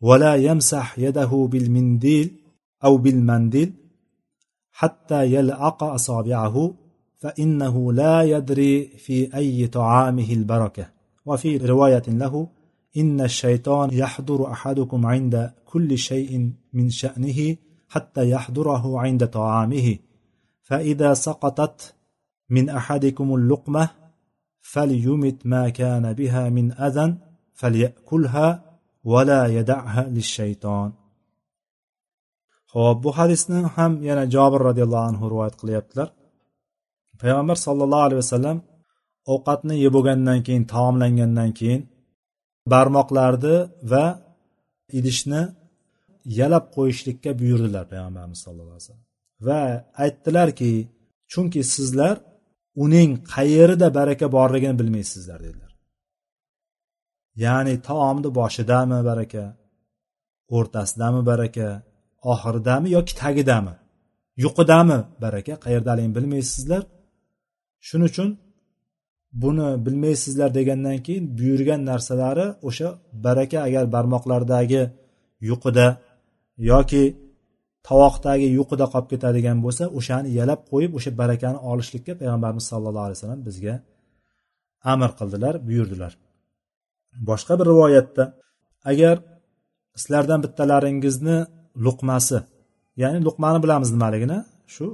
ولا 0.00 0.34
يمسح 0.34 0.98
يده 0.98 1.48
بالمنديل 1.50 2.30
أو 2.84 2.96
بالمنديل 2.96 3.72
حتى 4.70 5.34
يلعق 5.34 5.84
أصابعه 5.84 6.74
فإنه 7.18 7.92
لا 7.92 8.22
يدري 8.22 8.86
في 8.86 9.36
أي 9.36 9.66
طعامه 9.66 10.32
البركة. 10.32 10.88
وفي 11.26 11.56
رواية 11.56 12.02
له 12.08 12.48
إن 12.96 13.20
الشيطان 13.20 13.90
يحضر 13.92 14.52
أحدكم 14.52 15.06
عند 15.06 15.52
كل 15.64 15.98
شيء 15.98 16.52
من 16.72 16.90
شأنه 16.90 17.56
حتى 17.88 18.30
يحضره 18.30 19.00
عند 19.00 19.26
طعامه. 19.26 19.98
فإذا 20.61 21.13
سقطت 21.13 21.93
من 22.49 22.69
أحدكم 22.69 23.35
اللقمة 23.35 23.89
فليمت 24.61 25.45
ما 25.45 25.69
كان 25.69 26.13
بها 26.13 26.49
من 26.49 26.71
أذى 26.71 27.15
فليأكلها 27.53 28.67
vala 29.11 29.41
yadaha 29.57 30.01
lishayton 30.17 30.89
ho'p 32.73 32.97
bu 33.03 33.09
hadisni 33.19 33.59
ham 33.75 33.91
yana 34.09 34.23
jobir 34.35 34.61
roziyallohu 34.69 35.05
anhu 35.09 35.23
rivoyat 35.31 35.55
qilyaptilar 35.61 36.07
payg'ambar 37.21 37.57
sollallohu 37.65 38.05
alayhi 38.07 38.21
vasallam 38.23 38.57
ovqatni 39.33 39.75
yeb 39.83 39.91
bo'lgandan 39.95 40.39
keyin 40.47 40.63
taomlangandan 40.73 41.49
keyin 41.59 41.81
barmoqlarni 42.71 43.55
va 43.91 44.05
idishni 44.97 45.41
yalab 46.39 46.65
qo'yishlikka 46.75 47.29
buyurdilar 47.39 47.83
payg'ambarimiz 47.91 48.39
sallallohu 48.45 48.75
alayhi 48.75 48.85
vasallam 48.85 49.05
Va 49.46 49.60
aytdilarki 50.02 50.72
chunki 51.32 51.62
sizlar 51.74 52.16
uning 52.84 53.10
qayerida 53.34 53.88
baraka 53.98 54.26
borligini 54.36 54.76
bilmaysizlar 54.80 55.38
dedilar. 55.46 55.72
Ya'ni 57.44 57.74
taomni 57.88 58.30
boshidami 58.40 58.98
baraka 59.10 59.44
o'rtasidami 60.56 61.20
baraka 61.30 61.66
oxiridami 62.32 62.88
yoki 62.96 63.12
tagidami 63.22 63.74
yuqidami 64.44 64.98
baraka 65.24 65.54
qayerdaligini 65.64 66.14
bilmaysizlar. 66.18 66.82
Shuning 67.86 68.08
uchun 68.12 68.28
buni 69.42 69.68
bilmaysizlar 69.86 70.50
degandan 70.58 70.98
keyin 71.06 71.24
buyurgan 71.38 71.80
narsalari 71.90 72.46
o'sha 72.68 72.88
baraka 73.26 73.58
agar 73.66 73.84
barmoqlardagi 73.94 74.82
yuqida 75.48 75.86
yoki 76.70 77.04
tovoqdagi 77.88 78.48
yuqida 78.58 78.86
qolib 78.92 79.08
ketadigan 79.12 79.58
bo'lsa 79.64 79.84
o'shani 79.98 80.28
yalab 80.38 80.60
qo'yib 80.70 80.92
o'sha 80.98 81.10
barakani 81.20 81.58
olishlikka 81.70 82.12
payg'ambarimiz 82.20 82.64
sallallohu 82.72 83.06
alayhi 83.06 83.18
vasallam 83.18 83.42
bizga 83.48 83.74
amr 84.92 85.10
qildilar 85.18 85.54
buyurdilar. 85.68 86.12
Boshqa 87.28 87.54
bir 87.58 87.66
rivoyatda 87.72 88.24
agar 88.90 89.16
sizlardan 90.00 90.40
bittalaringizni 90.44 91.38
luqmasi 91.84 92.38
ya'ni 93.02 93.18
luqmani 93.26 93.58
bilamiz 93.64 93.90
nimaligini 93.94 94.38
shu 94.74 94.86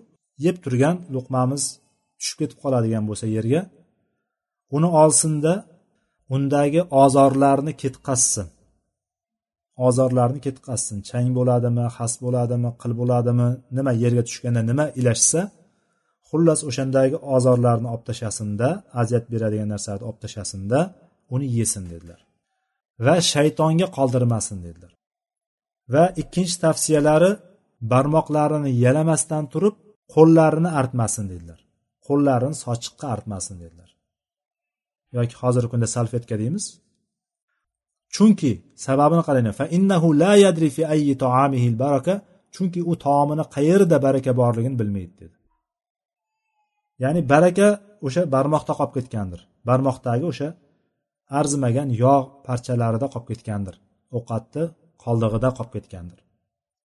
yeb 0.44 0.56
turgan 0.64 0.96
luqmamiz 1.14 1.62
tushib 2.18 2.36
ketib 2.40 2.58
qoladigan 2.64 3.04
bo'lsa 3.08 3.26
yerga 3.36 3.60
uni 4.76 4.88
olsinda 5.02 5.52
undagi 6.34 6.80
ozorlarni 7.02 7.72
ketqazsin. 7.82 8.46
Ozorlarni 9.86 10.40
ketqazsin. 10.46 10.98
Chang 11.08 11.28
bo'ladimi 11.38 11.84
xas 11.96 12.12
bo'ladimi 12.24 12.70
qil 12.80 12.92
bo'ladimi 13.00 13.48
nima 13.76 13.92
yerga 14.02 14.22
tushganda 14.28 14.62
nima 14.70 14.84
ilashsa 15.00 15.40
xullas 16.28 16.60
o'shandagi 16.68 17.16
ozorlarni 17.36 17.88
olib 17.92 18.04
tashlasinda 18.08 18.68
aziyat 19.00 19.24
beradigan 19.32 19.68
narsalarni 19.74 20.06
olib 20.10 20.20
tashlasinda 20.24 20.78
uni 21.34 21.46
yesin 21.58 21.84
dedilar. 21.92 22.20
Va 23.06 23.14
shaytonga 23.32 23.86
qoldirmasin 23.96 24.58
dedilar. 24.66 24.92
Va 25.94 26.04
ikkinchi 26.22 26.56
tavsiyalari 26.64 27.30
barmoqlarini 27.92 28.70
yalamasdan 28.84 29.44
turib 29.52 29.76
qo'llarini 30.14 30.70
artmasin 30.80 31.24
dedilar. 31.32 31.60
Qo'llarini 32.06 32.56
sochiqqa 32.64 33.06
artmasin 33.14 33.56
dedilar. 33.62 33.90
Yoki 35.16 35.34
hozirgi 35.42 35.68
kunda 35.72 35.88
salfetka 35.96 36.34
deymiz. 36.42 36.64
Chunki 38.14 38.52
sababini 38.86 39.22
qarang 39.28 39.48
fa 39.58 39.64
innahu 39.76 40.08
la 40.22 40.32
yadri 40.44 40.68
fi 40.76 40.82
ayyi 40.94 41.14
taamihi 41.24 41.68
baraka 41.84 42.14
chunki 42.54 42.80
u 42.90 42.92
taomini 43.04 43.44
qayerda 43.54 43.96
baraka 44.06 44.30
borligini 44.40 44.76
bilmaydi 44.80 45.14
dedi. 45.20 45.36
Ya'ni 47.02 47.20
baraka 47.32 47.68
o'sha 48.06 48.22
barmoqda 48.34 48.72
qolib 48.78 48.92
ketgandir. 48.96 49.40
Barmoqdagi 49.68 50.24
o'sha 50.32 50.48
arzimagan 51.38 51.88
yog' 52.04 52.26
parchalarida 52.46 53.06
qolib 53.14 53.28
ketgandir. 53.30 53.74
Ovqatni 54.16 54.64
qoldig'ida 55.04 55.50
qolib 55.58 55.72
ketgandir. 55.76 56.18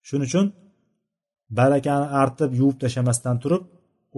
Shuning 0.07 0.27
uchun 0.29 0.45
barakani 1.59 2.07
artib 2.21 2.51
yuvib 2.59 2.77
tashlamasdan 2.83 3.37
turib 3.43 3.63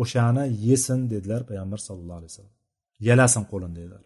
o'shani 0.02 0.44
yesin 0.68 1.00
dedilar 1.14 1.42
payg'ambar 1.50 1.80
sallallohu 1.88 2.20
alayhi 2.20 2.32
vasallam. 2.32 2.56
Yalasin 3.08 3.44
qo'lini 3.52 3.76
dedilar. 3.80 4.04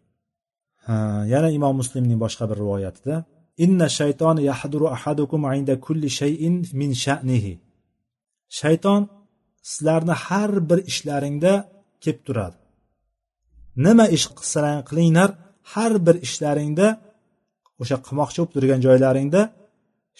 Yana 1.33 1.49
imom 1.57 1.75
muslimning 1.81 2.19
boshqa 2.25 2.43
bir 2.49 2.57
rivoyatida 2.63 3.15
inna 3.65 3.87
shayton 3.99 4.37
yahduru 4.49 4.87
ahadukum 4.95 5.41
inda 5.59 5.75
kulli 5.85 6.09
shayin 6.19 6.55
min 6.79 6.91
sha'nihi. 7.05 7.53
Shayton 8.59 9.01
sizlarni 9.69 10.15
har 10.25 10.51
bir 10.69 10.79
ishlaringda 10.91 11.53
kelib 12.03 12.19
turadi. 12.27 12.57
Nima 13.85 14.05
ish 14.17 14.25
qilsalaring 14.37 14.83
qilinglar 14.89 15.29
har 15.73 15.93
bir 16.05 16.15
ishlaringda 16.27 16.87
o'sha 17.81 17.97
qilmoqchi 18.05 18.37
bo'lib 18.39 18.53
turgan 18.55 18.79
joylaringda 18.87 19.41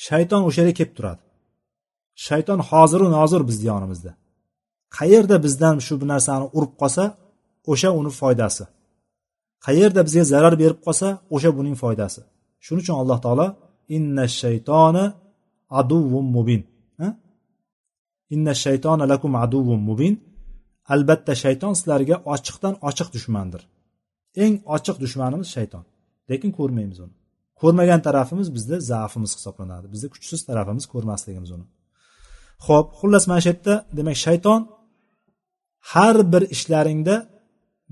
shayton 0.08 0.42
o'sha 0.48 0.60
yerga 0.62 0.76
kelib 0.80 0.94
turadi. 0.98 1.22
Shayton 2.28 2.60
hoziru 2.70 3.08
nozir 3.18 3.42
bizni 3.50 3.66
yonimizda 3.74 4.12
qayerda 4.98 5.36
bizdan 5.46 5.76
shu 5.86 5.94
bir 6.02 6.08
narsani 6.14 6.46
urib 6.58 6.74
qolsa 6.82 7.04
o'sha 7.72 7.90
uni 8.00 8.12
foydasi. 8.22 8.64
Qayerda 9.66 10.02
bizga 10.08 10.24
zarar 10.34 10.56
berib 10.62 10.80
qolsa 10.86 11.08
o'sha 11.36 11.50
buning 11.58 11.76
foydasi. 11.84 12.22
Shuning 12.66 12.82
uchun 12.84 12.96
alloh 13.02 13.20
taolo 13.26 13.48
inna 13.98 14.26
shaytona 14.42 15.04
aduvun 15.80 16.28
mubin. 16.36 16.62
Inna 18.36 18.54
shaytona 18.64 19.06
lakum 19.14 19.32
aduvun 19.46 19.82
mubin. 19.90 20.14
Albatta 20.94 21.34
shayton 21.44 21.74
sizlarga 21.80 22.16
ochiqdan 22.34 22.74
ochiq 22.90 23.08
dushmandir. 23.16 23.62
Eng 24.44 24.56
ochiq 24.76 24.98
dushmanimiz 25.04 25.50
shayton. 25.56 25.84
Lekin 26.30 26.52
ko'rmaymiz 26.60 27.00
uni. 27.04 27.14
Ko'rmagan 27.62 28.02
tarafimiz 28.08 28.48
bizda 28.56 28.76
zaafimiz 28.92 29.32
hisoblanadi. 29.38 29.86
Bizni 29.94 30.08
kuchsiz 30.14 30.40
tarafimiz 30.50 30.86
ko'rmasligimiz 30.94 31.52
uni. 31.56 31.66
Ho'p 32.66 32.88
xullas 33.00 33.24
mana 33.30 33.42
shu 33.44 33.50
yerda 33.52 33.74
demak 33.98 34.18
shayton 34.26 34.62
har 35.92 36.16
bir 36.32 36.44
ishlaringda 36.56 37.16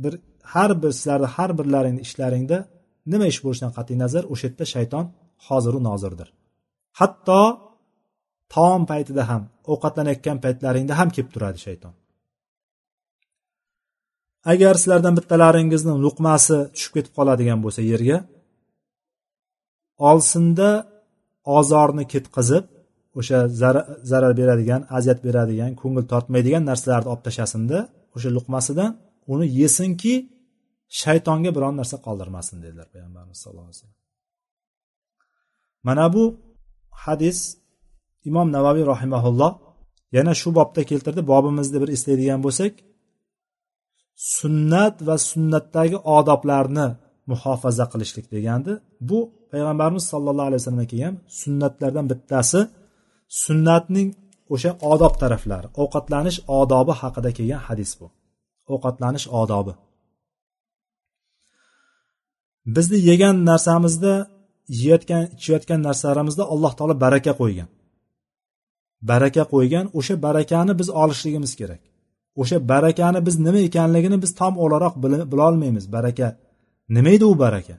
bir 0.03 0.13
har 0.53 0.71
bir 0.81 0.91
sizlarni 0.97 1.29
har 1.35 1.51
birlaringni 1.59 2.01
ishlaringda 2.07 2.57
nima 3.11 3.25
ish 3.31 3.39
bo'lishidan 3.43 3.71
qat'iy 3.77 3.97
nazar 4.03 4.23
o'sha 4.33 4.45
yerda 4.47 4.65
shayton 4.73 5.05
hoziru 5.47 5.79
nozirdir. 5.89 6.27
Hatto 6.99 7.41
taom 8.53 8.81
paytida 8.91 9.23
ham 9.29 9.41
ovqatlanayotgan 9.73 10.37
paytlaringda 10.45 10.93
ham 10.99 11.09
kelib 11.15 11.29
turadi 11.35 11.59
shayton. 11.67 11.93
Agar 14.51 14.73
sizlardan 14.81 15.13
bittalaringizni 15.19 15.93
luqmasi 16.05 16.57
tushib 16.75 16.91
ketib 16.95 17.13
qoladigan 17.17 17.59
bo'lsa 17.65 17.81
yerga 17.91 18.17
olsinda 20.09 20.69
ozorni 21.57 22.03
ketqizib 22.13 22.65
o'sha 23.19 23.37
zarar 24.11 24.33
beradigan 24.39 24.81
aziyat 24.97 25.19
beradigan 25.27 25.71
ko'ngil 25.81 26.05
tortmaydigan 26.11 26.63
narsalarni 26.69 27.09
olib 27.13 27.23
tashlasinda 27.27 27.77
o'sha 28.15 28.29
luqmasidan 28.37 28.91
uni 29.33 29.45
yesinki 29.61 30.13
shaytonga 31.01 31.51
biron 31.55 31.75
narsa 31.79 31.97
qoldirmasin 32.05 32.57
dedilar 32.65 32.87
payg'ambarimiz 32.93 33.37
sallallohu 33.43 33.67
alayhi 33.67 33.77
vasallam. 33.79 33.99
Mana 35.87 36.05
bu 36.15 36.23
hadis 37.03 37.39
imom 38.29 38.47
navaviy 38.55 38.85
rahimaulloh 38.93 39.51
yana 40.17 40.33
shu 40.41 40.49
bobda 40.57 40.81
keltirdi. 40.89 41.21
Bobimizni 41.31 41.77
bir 41.83 41.89
eslaydigan 41.95 42.41
bo'lsak 42.45 42.73
sunnat 44.37 44.95
va 45.07 45.15
sunnatdagi 45.31 45.97
odoblarni 46.17 46.87
muhofaza 47.31 47.85
qilishlik 47.91 48.25
degandi. 48.35 48.71
Bu 49.09 49.19
payg'ambarimiz 49.51 50.03
sollallohu 50.11 50.47
alayhi 50.49 50.61
vasallamga 50.61 50.87
kelgan 50.93 51.15
sunnatlardan 51.41 52.05
bittasi. 52.11 52.61
Sunnatning 53.43 54.09
o'sha 54.53 54.71
odob 54.93 55.13
taraflari 55.21 55.67
ovqatlanish 55.81 56.37
odobi 56.59 56.93
haqida 57.01 57.29
kelgan 57.37 57.61
hadis 57.67 57.91
bu. 57.99 58.07
Ovqatlanish 58.73 59.27
odobi. 59.41 59.73
Bizni 62.65 62.97
yegan 63.09 63.35
narsamizda 63.49 64.13
yeyotgan 64.79 65.23
ichayotgan 65.37 65.79
narsalarimizda 65.87 66.43
alloh 66.53 66.73
taolo 66.77 66.95
baraka 67.05 67.31
qo'ygan. 67.41 67.69
Baraka 69.09 69.43
qo'ygan 69.53 69.85
o'sha 69.97 70.15
barakani 70.25 70.73
biz 70.79 70.89
olishligimiz 71.01 71.51
kerak. 71.59 71.81
O'sha 72.41 72.57
barakani 72.71 73.19
biz 73.27 73.35
nima 73.45 73.59
ekanligini 73.67 74.17
biz 74.23 74.31
tom 74.39 74.53
o'laroq 74.63 74.95
bilolmaymiz 75.31 75.85
baraka 75.95 76.27
nima 76.95 77.09
edi 77.15 77.25
u 77.25 77.39
baraka? 77.43 77.75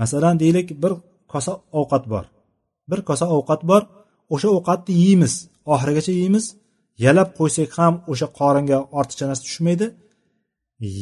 Masalan 0.00 0.40
deylik 0.42 0.68
bir 0.82 0.92
kosa 1.32 1.52
ovqat 1.80 2.04
bor. 2.12 2.24
Bir 2.90 3.00
kosa 3.08 3.26
ovqat 3.36 3.60
bor 3.70 3.82
o'sha 4.34 4.48
ovqatni 4.56 4.92
yeymiz. 5.04 5.34
Oxirigacha 5.72 6.12
yeymiz. 6.20 6.44
Yalab 7.04 7.28
qo'ysak 7.38 7.70
ham 7.78 7.94
o'sha 8.12 8.26
qoringa 8.38 8.78
ortiqcha 8.98 9.24
narsa 9.28 9.42
tushmaydi. 9.48 9.86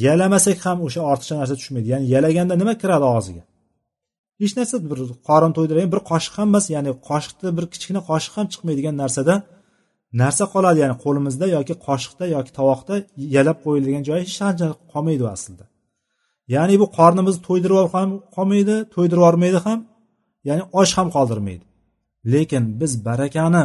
Yalamasak 0.05 0.59
ham 0.67 0.79
o'sha 0.87 1.01
ortiqcha 1.11 1.35
narsa 1.41 1.55
tushmaydi. 1.61 1.89
Ya'ni 1.95 2.07
yalaganda 2.15 2.55
nima 2.63 2.75
kiradi 2.83 3.07
og'ziga? 3.17 3.43
Hech 4.43 4.55
narsa 4.59 4.77
bir 4.91 4.99
qorin 5.29 5.53
to'ydiradigan 5.57 5.93
bir 5.95 6.03
qoshiq 6.11 6.35
ham 6.41 6.49
emas 6.53 6.67
ya'ni 6.75 6.91
qoshiqda 7.09 7.49
bir 7.57 7.65
kichkina 7.73 8.01
qoshiq 8.11 8.35
ham 8.39 8.47
chiqmaydigan 8.53 8.95
narsada 9.03 9.35
narsa 10.23 10.45
qoladi. 10.55 10.79
Ya'ni 10.85 10.97
qo'limizda 11.05 11.47
yoki 11.57 11.75
qoshiqda 11.87 12.25
yoki 12.37 12.51
tovoqda 12.59 12.95
yalab 13.37 13.59
qo'yiladigan 13.65 14.03
joyi 14.09 14.21
hech 14.25 14.37
qancha 14.43 14.67
qolmaydi 14.93 15.25
aslida. 15.37 15.65
Ya'ni 16.55 16.75
bu 16.83 16.87
qornimizni 16.99 17.43
to'ydirib 17.49 17.89
ham 17.97 18.09
qolmaydi 18.37 18.77
to'ydirib 18.95 19.23
yubormaydi 19.23 19.59
ham 19.67 19.79
ya'ni 20.49 20.63
och 20.81 20.91
ham 20.99 21.09
qoldirmaydi. 21.17 21.65
Lekin 22.33 22.65
biz 22.81 22.93
barakani 23.09 23.65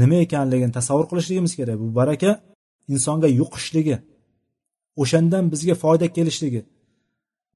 nima 0.00 0.16
ekanligini 0.26 0.72
tasavvur 0.78 1.06
qilishligimiz 1.10 1.52
kerak. 1.58 1.76
Bu 1.82 1.88
baraka 2.00 2.30
insonga 2.94 3.28
yuqishligi. 3.40 3.96
O'shandan 5.02 5.44
bizga 5.52 5.74
foyda 5.82 6.06
kelishligi 6.16 6.62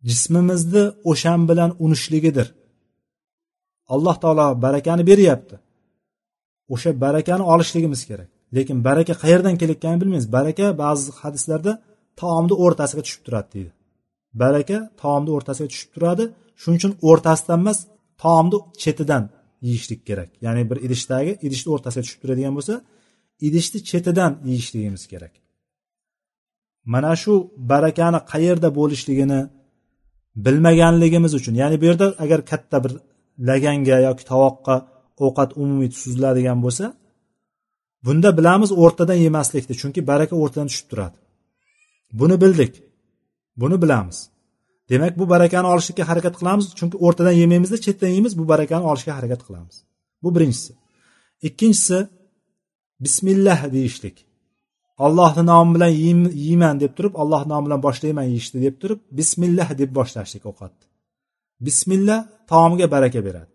jismimizni 0.09 0.85
o'shan 1.11 1.41
bilan 1.49 1.71
unishligidir 1.85 2.47
alloh 3.89 4.17
taolo 4.21 4.63
barakani 4.63 5.07
beryapti. 5.07 5.57
O'sha 6.69 7.01
barakani 7.01 7.43
olishligimiz 7.43 8.07
kerak. 8.11 8.29
Lekin 8.57 8.85
baraka 8.85 9.15
qayerdan 9.23 9.55
kelayotganini 9.61 10.01
bilmaymiz. 10.03 10.33
Baraka 10.37 10.67
ba'zi 10.83 11.13
hadislarda 11.23 11.73
taomni 12.21 12.55
o'rtasiga 12.65 13.03
tushib 13.07 13.23
turadi 13.27 13.49
deydi. 13.55 13.71
Baraka 14.43 14.77
taomni 15.03 15.31
o'rtasiga 15.37 15.69
tushib 15.73 15.91
turadi. 15.95 16.25
Shuning 16.63 16.79
uchun 16.81 16.93
o'rtasidan 17.09 17.61
emas 17.65 17.79
taomni 18.23 18.59
chetidan 18.83 19.25
yeyishlik 19.67 20.01
kerak. 20.09 20.31
Ya'ni 20.45 20.63
bir 20.71 20.79
idishdagi 20.87 21.33
idishni 21.47 21.69
o'rtasiga 21.75 22.03
tushib 22.07 22.21
turadigan 22.23 22.55
bo'lsa 22.59 22.75
idishni 23.47 23.79
chetidan 23.91 24.33
yeyishligimiz 24.49 25.05
kerak. 25.13 25.35
Mana 26.93 27.13
shu 27.23 27.33
barakani 27.71 28.21
qayerda 28.33 28.69
bo'lishligini 28.79 29.41
bilmaganligimiz 30.45 31.33
uchun 31.39 31.55
ya'ni 31.63 31.77
bu 31.81 31.85
yerda 31.91 32.07
agar 32.25 32.41
katta 32.51 32.77
bir 32.85 32.93
laganga 33.49 33.97
yoki 34.07 34.25
tovoqqa 34.33 34.75
ovqat 35.25 35.51
umumiy 35.63 35.91
suziladigan 36.03 36.59
bo'lsa 36.65 36.85
bunda 38.07 38.31
bilamiz 38.39 38.71
o'rtadan 38.83 39.19
yemaslikni 39.27 39.75
chunki 39.81 40.01
baraka 40.11 40.35
o'rtadan 40.43 40.69
tushib 40.71 40.87
turadi. 40.91 41.17
Buni 42.21 42.37
bildik 42.43 42.73
buni 43.61 43.77
bilamiz. 43.83 44.19
Demak 44.91 45.19
bu 45.19 45.25
barakani 45.29 45.67
olishlikka 45.73 46.05
harakat 46.11 46.35
qilamiz 46.41 46.65
chunki 46.79 46.97
o'rtadan 47.07 47.35
yemaymizda 47.43 47.79
chetdan 47.87 48.11
yeymiz 48.15 48.33
bu 48.41 48.45
barakani 48.53 48.85
olishga 48.91 49.13
harakat 49.19 49.43
qilamiz. 49.47 49.77
Bu 50.23 50.29
birinchisi. 50.35 50.73
Ikkinchisi 51.49 51.99
bismillah 53.05 53.73
deyishlik. 53.73 54.17
Allohni 55.07 55.43
nomi 55.53 55.71
bilan 55.75 55.93
yeyman 56.47 56.77
deb 56.83 56.93
turib 56.97 57.15
allohni 57.23 57.49
nomi 57.53 57.65
bilan 57.67 57.81
boshlayman 57.87 58.27
yeyishni 58.31 58.59
deb 58.67 58.75
turib 58.83 58.99
bismillah 59.19 59.69
deb 59.81 59.91
boshlashlik 59.99 60.45
ovqatni 60.51 60.85
bismillah 61.67 62.19
taomga 62.51 62.87
baraka 62.95 63.21
beradi. 63.27 63.53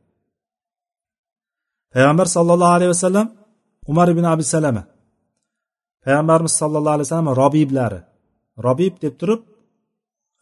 Payg'ambar 1.94 2.28
sollallohu 2.36 2.74
alayhi 2.78 2.92
vasallam 2.96 3.28
umar 3.92 4.08
ibn 4.14 4.24
abi 4.34 4.44
salama 4.56 4.84
payg'ambarimiz 6.06 6.54
sollallohu 6.62 6.96
alayhi 6.98 7.08
vasallam 7.08 7.30
robiblari. 7.42 8.02
Robib 8.68 8.94
deb 9.04 9.14
turib 9.22 9.42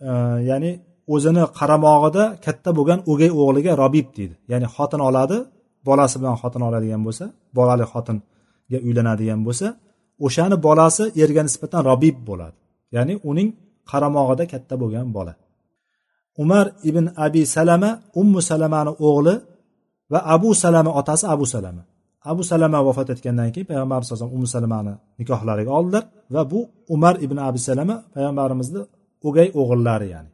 e, 0.08 0.12
ya'ni 0.50 0.72
o'zini 1.14 1.44
qaramog'ida 1.60 2.24
katta 2.46 2.70
bo'lgan 2.78 3.00
o'gay 3.12 3.32
o'g'liga 3.42 3.72
robib 3.84 4.08
deydi. 4.18 4.36
Ya'ni 4.52 4.68
xotin 4.76 5.02
oladi 5.10 5.38
bolasi 5.88 6.16
bilan 6.22 6.36
xotin 6.42 6.62
oladigan 6.68 7.02
bo'lsa 7.08 7.26
bolali 7.58 7.86
xotinga 7.94 8.78
uylanadigan 8.88 9.42
bo'lsa 9.48 9.68
o'shani 10.26 10.58
bolasi 10.68 11.04
erga 11.24 11.42
nisbatan 11.48 11.82
robib 11.90 12.18
bo'ladi. 12.30 12.58
Ya'ni 12.96 13.14
uning 13.30 13.50
qaramog'ida 13.92 14.44
katta 14.54 14.76
bo'lgan 14.82 15.08
bola. 15.18 15.34
Umar 16.44 16.66
ibn 16.90 17.06
abi 17.26 17.42
salama 17.56 17.90
ummu 18.22 18.40
salamani 18.50 18.92
o'g'li 19.08 19.36
va 20.12 20.20
abu 20.36 20.50
salama 20.64 20.92
otasi 21.00 21.26
abu 21.36 21.46
salama. 21.54 21.84
Abu 22.32 22.44
salama 22.52 22.78
vafot 22.88 23.10
etgandan 23.14 23.50
keyin 23.54 23.68
payg'ambarimiz 23.72 24.08
alayhisalom 24.08 24.34
ummu 24.38 24.48
salamani 24.56 24.94
nikohlariga 25.20 25.72
oldilar 25.80 26.04
va 26.34 26.42
bu 26.52 26.60
umar 26.96 27.16
ibn 27.26 27.38
abi 27.48 27.60
salama 27.68 27.96
payg'ambarimizni 28.16 28.82
o'gay 29.28 29.48
o'g'illari 29.62 30.08
ya'ni. 30.14 30.30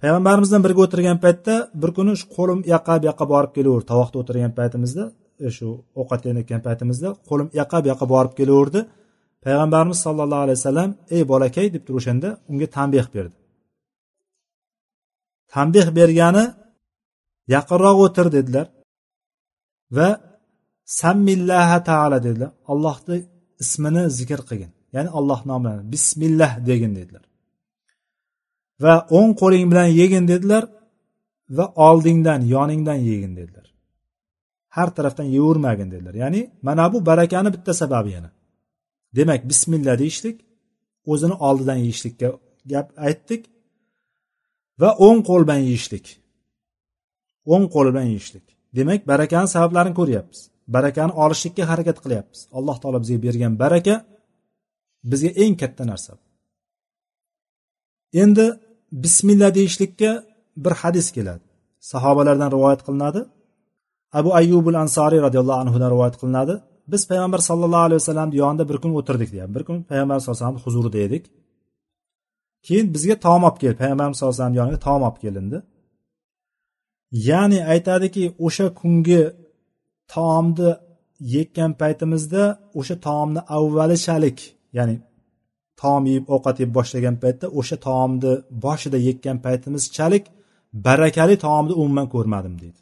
Payg'ambarimizdan 0.00 0.60
birga 0.66 0.80
o'tirgan 0.86 1.18
paytda 1.24 1.54
bir 1.82 1.90
kuni 1.96 2.12
shu 2.20 2.26
qo'lim 2.36 2.58
yoqqa 2.74 2.94
bu 3.00 3.04
yoqqa 3.10 3.24
borib 3.32 3.52
kelaverdi 3.56 3.86
tovoqda 3.92 4.16
o'tirgan 4.22 4.52
paytimizda 4.58 5.04
E, 5.46 5.50
shu 5.56 5.68
ovqatlanayotgan 6.00 6.60
paytimizda 6.66 7.08
qo'lim 7.28 7.46
u 7.52 7.56
yoqqa 7.60 7.76
bu 7.82 7.86
yoqqa 7.92 8.06
borib 8.14 8.32
kelaverdi. 8.38 8.80
Payg'ambarimiz 9.44 9.98
sollallohu 10.06 10.42
alayhi 10.46 10.58
vasallam 10.60 10.90
ey 11.14 11.22
bolakay 11.32 11.66
deb 11.74 11.82
turib 11.86 11.98
o'shanda 12.00 12.28
unga 12.50 12.66
tanbeh 12.76 13.06
berdi. 13.14 13.36
Tanbeh 15.54 15.86
bergani 15.98 16.44
yaqinroq 17.54 17.98
o'tir 18.06 18.26
dedilar 18.36 18.66
va 19.96 20.08
sammillaha 21.00 21.78
taala 21.88 22.18
dedilar. 22.26 22.50
Allohni 22.72 23.16
ismini 23.62 24.02
zikr 24.18 24.40
qilgin. 24.48 24.72
Ya'ni 24.94 25.10
alloh 25.18 25.40
nomi 25.50 25.72
bismillah 25.92 26.52
degin 26.68 26.92
dedilar. 26.98 27.24
Va 28.84 28.94
o'ng 29.18 29.32
qo'ling 29.40 29.66
bilan 29.72 29.88
yegin 30.00 30.24
dedilar 30.32 30.64
va 31.56 31.64
oldingdan 31.88 32.40
yoningdan 32.54 32.98
yegin 33.10 33.32
dedilar. 33.40 33.63
Har 34.76 34.88
tarafdan 34.96 35.26
yeyavermagin 35.34 35.88
dedilar. 35.92 36.14
Ya'ni 36.22 36.40
mana 36.66 36.84
bu 36.92 36.98
barakani 37.08 37.50
bitta 37.54 37.72
sababi 37.82 38.10
yana. 38.16 38.30
Demak 39.16 39.40
bismillah 39.50 39.94
deyishlik 40.02 40.36
o'zini 41.12 41.36
oldidan 41.46 41.78
yeyishlikka 41.84 42.28
gap 42.72 42.88
aytdik 43.06 43.42
va 44.80 44.90
o'ng 45.06 45.20
qo'l 45.28 45.42
bilan 45.46 45.62
yeyishlik. 45.68 46.06
O'ng 47.54 47.66
qo'l 47.74 47.86
bilan 47.92 48.08
yeyishlik. 48.12 48.46
Demak 48.76 49.00
barakani 49.10 49.48
sabablarini 49.54 49.94
ko'ryapmiz. 50.00 50.40
Barakani 50.76 51.12
olishlikka 51.22 51.62
harakat 51.70 51.98
qilyapmiz. 52.04 52.40
Alloh 52.58 52.76
taolo 52.82 52.98
bizga 53.04 53.18
bergan 53.26 53.52
baraka 53.62 53.94
bizga 55.10 55.30
eng 55.42 55.54
katta 55.62 55.84
narsa 55.92 56.12
endi 58.22 58.46
bismillah 59.04 59.50
deyishlikka 59.54 60.10
bir 60.56 60.70
hadis 60.82 61.06
keladi. 61.16 61.44
Sahobalardan 61.80 62.50
rivoyat 62.54 62.80
qilinadi. 62.86 63.20
Abu 64.18 64.30
ayyubul 64.38 64.78
ansoriy 64.82 65.20
roziyallohu 65.26 65.60
anhudan 65.62 65.90
rivoyat 65.94 66.16
qilinadi. 66.20 66.54
Biz 66.92 67.02
payg'ambar 67.10 67.40
sallallohu 67.48 67.84
alayhi 67.88 68.00
vasallamni 68.02 68.36
yonida 68.42 68.64
bir 68.70 68.76
kun 68.82 68.92
o'tirdik 68.98 69.30
deyapti 69.34 69.54
bir 69.56 69.64
kun 69.68 69.76
payg'ambar 69.90 70.16
sallallohu 70.18 70.38
alayhi 70.38 70.54
vasallam 70.54 70.66
huzurida 70.66 70.98
edik. 71.06 71.24
Keyin 72.66 72.86
bizga 72.94 73.16
taom 73.26 73.42
olib 73.48 73.58
keldi. 73.62 73.76
Payg'ambarimiz 73.82 74.16
sallallohu 74.18 74.34
alayhi 74.36 74.42
vasallam 74.42 74.58
yoniga 74.60 74.78
taom 74.86 75.02
olib 75.08 75.18
kelindi. 75.24 75.58
Ya'ni 77.28 77.58
aytadiki 77.72 78.24
o'sha 78.46 78.66
kungi 78.80 79.22
taomni 80.14 80.70
yekkan 81.36 81.70
paytimizda 81.80 82.42
o'sha 82.78 82.96
taomni 83.06 83.40
avvalichalik 83.56 84.38
ya'ni 84.76 84.96
taom 85.80 86.02
yeb 86.14 86.24
ovqat 86.34 86.56
yeb 86.62 86.70
boshlagan 86.78 87.16
paytda 87.22 87.46
o'sha 87.60 87.76
taomni 87.86 88.32
boshida 88.64 88.98
yekkan 89.08 89.36
paytimizchalik 89.46 90.24
barakali 90.86 91.34
taomni 91.46 91.72
umuman 91.82 92.06
ko'rmadim 92.14 92.54
deydi. 92.62 92.80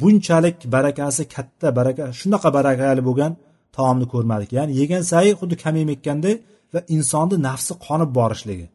Bunchalik 0.00 0.56
barakasi 0.74 1.22
katta 1.34 1.68
baraka 1.78 2.04
shunaqa 2.20 2.48
barakali 2.58 3.02
bo'lgan 3.08 3.32
taomni 3.76 4.06
ko'rmadik. 4.12 4.50
Ya'ni 4.58 4.72
yegan 4.80 5.02
sayi 5.12 5.32
xuddi 5.40 5.56
kam 5.62 5.74
ekkanday 5.96 6.34
va 6.74 6.80
insonni 6.96 7.36
nafsi 7.48 7.72
qonib 7.86 8.10
borishligi. 8.18 8.66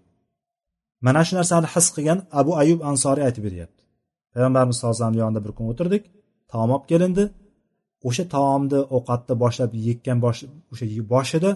Mana 1.05 1.21
shu 1.27 1.33
narsani 1.39 1.67
his 1.73 1.87
qilgan 1.95 2.19
abu 2.39 2.51
ayub 2.61 2.79
ansoriy 2.89 3.23
aytib 3.27 3.43
beryapti. 3.47 3.81
Payg'ambarimiz 4.33 4.75
sallallohu 4.77 4.95
alayhi 4.95 5.05
vasallam 5.05 5.21
yonida 5.23 5.41
bir 5.45 5.51
kun 5.57 5.65
o'tirdik 5.71 6.03
taom 6.51 6.69
olib 6.75 6.85
kelindi. 6.91 7.23
O'sha 8.07 8.23
taomni 8.35 8.79
ovqatni 8.95 9.33
boshlab 9.43 9.71
yekkan 9.87 10.17
bosh 10.25 10.39
o'sha 10.71 10.85
boshida 11.13 11.51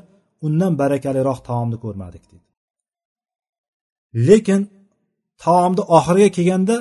undan 0.46 0.74
barakaliroq 0.82 1.40
taomni 1.50 1.78
ko'rmadik 1.84 2.24
deydi 2.32 2.48
lekin 4.28 4.62
taomni 5.44 5.84
oxiriga 5.98 6.30
kelganda 6.38 6.76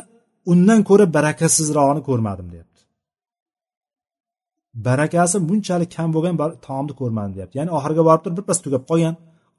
undan 0.52 0.80
ko'ra 0.88 1.06
barakasizrog'ini 1.16 2.02
ko'rmadim 2.08 2.48
deyapti 2.54 2.71
barakasi 4.74 5.36
bunchalik 5.48 5.90
kam 5.96 6.08
bo'lgan 6.16 6.34
taomni 6.66 6.94
ko'rmadim 7.00 7.32
deyapti. 7.36 7.54
Ya'ni 7.60 7.70
oxiriga 7.78 8.02
borib 8.08 8.22
turib 8.24 8.36
birpas 8.38 8.58
tugab 8.64 8.82
qolgan 8.90 9.14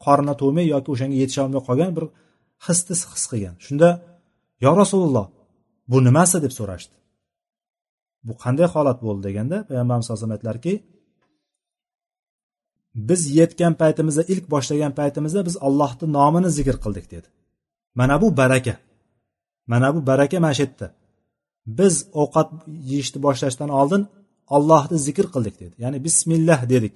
qorni 0.06 0.34
to'ymay 0.42 0.66
yoki 0.74 0.90
o'shanga 0.94 1.16
yetisholmay 1.22 1.62
qolgan 1.70 1.92
bir 1.98 2.06
hisni 2.66 2.96
his 3.14 3.26
qilgan. 3.32 3.56
Shunda 3.66 3.90
yo 4.66 4.72
rasululloh 4.82 5.26
bu 5.92 5.98
nimasi? 6.08 6.38
deb 6.46 6.54
so'rashdi. 6.60 6.96
Bu 8.28 8.34
qanday 8.44 8.68
holat 8.74 9.00
bo'ldi? 9.06 9.22
deganda 9.28 9.58
payg'ambarimiz 9.70 10.06
alayhi 10.06 10.18
vasallam 10.18 10.36
aytdilarki 10.38 10.74
biz 13.10 13.22
yetgan 13.40 13.74
paytimizda 13.82 14.24
ilk 14.34 14.46
boshlagan 14.54 14.92
paytimizda 15.00 15.42
biz 15.48 15.56
allohni 15.68 16.06
nomini 16.18 16.50
zikr 16.58 16.76
qildik 16.84 17.06
dedi. 17.14 17.28
Mana 18.00 18.16
bu 18.22 18.28
baraka. 18.42 18.76
Mana 19.72 19.88
bu 19.96 20.00
baraka 20.10 20.38
mana 20.40 20.54
shu 20.58 20.64
yerda. 20.64 20.88
Biz 21.80 21.94
ovqat 22.22 22.48
yeyishni 22.92 23.20
boshlashdan 23.26 23.70
oldin 23.80 24.02
ollohni 24.56 24.98
zikr 25.08 25.26
qildik 25.34 25.56
dedi. 25.62 25.76
Ya'ni 25.84 26.04
bismillah 26.04 26.70
dedik. 26.74 26.96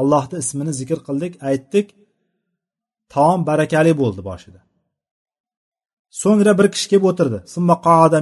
Allohni 0.00 0.36
ismini 0.42 0.72
zikr 0.80 0.98
qildik 1.08 1.32
aytdik. 1.48 1.86
Taom 3.12 3.40
barakali 3.50 3.92
bo'ldi 4.02 4.22
boshida. 4.30 4.60
So'ngra 6.22 6.52
bir 6.58 6.66
kishi 6.74 6.86
kelib 6.90 7.04
o'tirdi. 7.10 7.38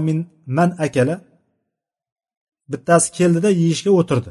Min 0.08 0.18
man 0.56 0.70
akala. 0.86 1.16
Bittasi 2.72 3.08
keldida 3.18 3.50
yeyishga 3.62 3.90
o'tirdi. 4.00 4.30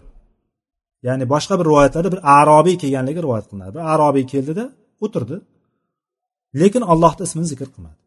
Ya'ni 1.08 1.26
boshqa 1.34 1.54
bir 1.60 1.66
rivoyatlarda 1.70 2.10
bir 2.16 2.22
arobiy 2.40 2.76
kelganligi 2.82 3.20
rivoyat 3.26 3.46
qilinadi. 3.50 3.72
Bir 3.78 3.84
arobiy 3.94 4.26
keldida 4.34 4.66
o'tirdi. 5.06 5.36
Lekin 6.62 6.84
allohni 6.92 7.24
ismini 7.28 7.48
zikr 7.54 7.68
qilmadi. 7.76 8.00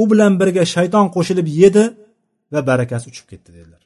U 0.00 0.02
bilan 0.10 0.32
birga 0.40 0.64
shayton 0.74 1.06
qo'shilib 1.16 1.46
yedi. 1.62 1.84
Va 2.52 2.60
barakasi 2.70 3.06
uchib 3.12 3.26
ketdi 3.32 3.50
dedilar. 3.56 3.82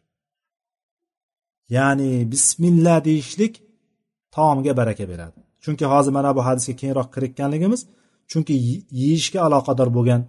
Ya'ni 1.76 2.10
bismillah 2.32 3.04
deyishlik 3.08 3.54
taomga 4.36 4.72
baraka 4.80 5.04
beradi. 5.12 5.40
Chunki 5.64 5.84
hozir 5.92 6.12
mana 6.18 6.30
bu 6.36 6.40
hadisga 6.48 6.74
keyinroq 6.80 7.08
kirayotganligimiz 7.14 7.80
chunki 8.30 8.54
yeyishga 9.00 9.38
aloqador 9.46 9.88
bo'lgan 9.96 10.22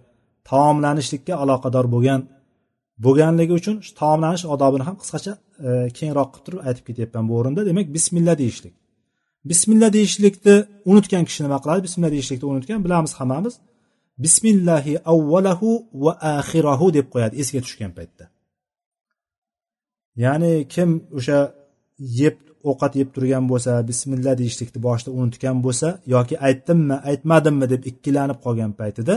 taomlanishlikka 0.50 1.34
aloqador 1.42 1.86
bo'lgan 1.94 2.20
bo'lganligi 3.04 3.52
uchun 3.60 3.76
taomlanish 4.00 4.44
odobini 4.54 4.84
ham 4.88 4.96
qisqacha 5.02 5.32
e, 5.66 5.70
keyinroq 5.98 6.28
qilib 6.32 6.44
turib 6.46 6.60
aytib 6.68 6.84
ketyapman 6.88 7.24
bu 7.28 7.32
o'rinda. 7.38 7.60
Demak 7.70 7.86
bismillah 7.96 8.34
deyishlik. 8.42 8.74
Bismillah 9.50 9.90
deyishlikni 9.96 10.54
unutgan 10.90 11.24
kishi 11.28 11.40
nima 11.46 11.58
qiladi? 11.64 11.80
Bismillah 11.86 12.12
deyishlikni 12.16 12.46
unutgan 12.52 12.80
bilamiz 12.86 13.12
hammamiz. 13.20 13.54
Bismillahi 14.24 14.94
avvalahu 15.12 15.68
va 16.04 16.12
axirahu 16.36 16.86
deb 16.96 17.06
qo'yadi 17.12 17.34
esga 17.42 17.60
tushgan 17.64 17.92
paytda. 17.98 18.24
Ya'ni 20.24 20.52
kim 20.74 20.90
o'sha 21.18 21.38
yeb 22.20 22.36
ovqat 22.70 22.92
yeb 23.00 23.08
turgan 23.14 23.44
bo'lsa 23.52 23.72
bismillah 23.90 24.34
deyishlikni 24.40 24.78
boshida 24.86 25.10
unutgan 25.18 25.56
bo'lsa 25.66 25.88
yoki 26.14 26.34
aytdimmi 26.48 26.96
aytmadimmi 27.10 27.66
deb 27.72 27.82
ikkilanib 27.90 28.38
qolgan 28.44 28.72
paytida 28.80 29.14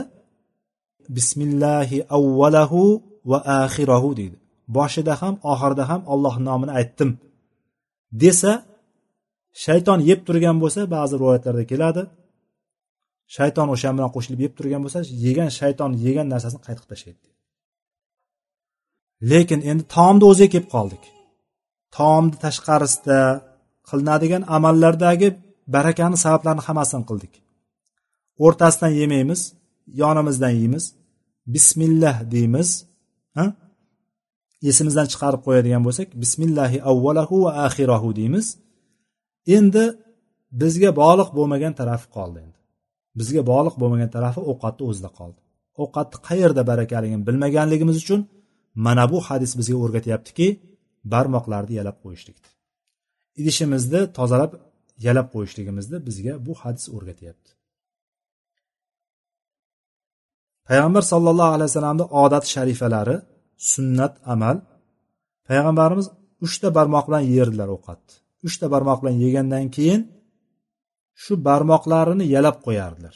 bismillahi 1.17 1.97
avvalahu 2.17 2.81
va 3.29 3.39
axirahu 3.61 4.09
deydi. 4.19 4.37
Boshida 4.77 5.13
ham 5.21 5.35
oxirida 5.51 5.83
ham 5.91 6.01
olloh 6.13 6.35
nomini 6.47 6.71
aytdim 6.79 7.09
desa 8.23 8.51
shayton 9.65 9.99
yeb 10.09 10.19
turgan 10.27 10.57
bo'lsa 10.63 10.81
ba'zi 10.95 11.13
rivoyatlarda 11.21 11.63
keladi. 11.71 12.01
Shayton 13.35 13.67
o'sha 13.73 13.89
bilan 13.95 14.11
qo'shilib 14.15 14.39
yeb 14.45 14.53
turgan 14.57 14.81
bo'lsa 14.85 14.99
yegan 15.25 15.49
shayton 15.59 15.91
yegan 16.05 16.27
narsasini 16.33 16.61
qaytib 16.67 16.87
tashlaydi 16.91 17.29
lekin 19.31 19.59
endi 19.69 19.83
taomni 19.95 20.25
o'ziga 20.31 20.49
kelib 20.53 20.69
qoldik. 20.75 21.03
Taomni 21.97 22.35
tashqarisida 22.45 23.19
qilinadigan 23.89 24.43
amallardagi 24.55 25.29
barakani 25.75 26.17
sabablarini 26.23 26.63
hammasini 26.67 27.05
qildik. 27.09 27.33
O'rtasidan 28.45 28.91
yemaymiz 29.01 29.41
yonimizdan 30.01 30.53
yeymiz 30.59 30.85
bismillah 31.55 32.15
deymiz 32.33 32.69
esimizdan 34.71 35.07
chiqarib 35.11 35.41
qo'yadigan 35.47 35.81
bo'lsak 35.87 36.07
bismillahi 36.23 36.77
avvalahu 36.91 37.35
va 37.45 37.51
axirahu 37.65 38.09
deymiz. 38.19 38.45
Endi 39.57 39.83
bizga 40.61 40.89
bog'liq 41.01 41.29
bo'lmagan 41.37 41.73
tarafi 41.79 42.07
qoldi 42.15 42.37
endi. 42.45 42.58
Bizga 43.19 43.41
bog'liq 43.51 43.75
bo'lmagan 43.81 44.09
tarafi 44.15 44.41
ovqatni 44.51 44.83
o'zida 44.89 45.09
qoldi. 45.19 45.39
Ovqatni 45.83 46.17
qayerda 46.27 46.61
barakaligini 46.71 47.23
bilmaganligimiz 47.27 47.97
uchun 48.03 48.19
mana 48.85 49.03
bu 49.11 49.17
hadis 49.27 49.51
bizga 49.59 49.77
o'rgatyaptiki 49.83 50.47
barmoqlarni 51.13 51.73
yalab 51.79 51.97
qo'yishlikni 52.03 52.49
idishimizni 53.41 54.01
tozalab 54.17 54.51
yalab 55.05 55.27
qo'yishligimizni 55.33 55.97
bizga 56.07 56.33
bu 56.45 56.53
hadis 56.61 56.85
o'rgatyapti. 56.95 57.49
Payg'ambar 60.67 61.03
sollallohu 61.11 61.51
alayhi 61.55 61.69
vasallamni 61.71 62.05
odat 62.23 62.45
sharifalari 62.53 63.15
sunnat 63.73 64.13
amal. 64.33 64.57
Payg'ambarimiz 65.47 66.07
uchta 66.45 66.67
barmoq 66.77 67.05
bilan 67.09 67.23
yerdilar 67.35 67.69
ovqatni. 67.75 68.13
Uchta 68.47 68.65
barmoq 68.73 68.97
bilan 69.01 69.15
yegandan 69.25 69.65
keyin 69.75 70.01
shu 71.23 71.33
barmoqlarini 71.47 72.25
yalab 72.35 72.57
qo'yardilar. 72.65 73.15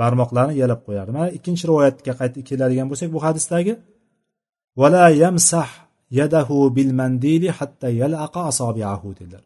Barmoqlarini 0.00 0.54
yalab 0.62 0.80
qo'yardi. 0.86 1.10
Mana 1.16 1.28
ikkinchi 1.38 1.64
rivoyatga 1.70 2.12
qaytib 2.20 2.42
keladigan 2.48 2.86
bo'lsak 2.90 3.08
bu 3.14 3.20
hadisdagi 3.26 3.72
vala 4.80 5.04
yamsah 5.22 5.68
yadahu 6.18 6.56
bil 6.76 6.92
mandili 7.00 7.48
hatta 7.58 7.88
yalaqa 8.02 8.40
asobiahu 8.50 9.08
dedilar. 9.18 9.44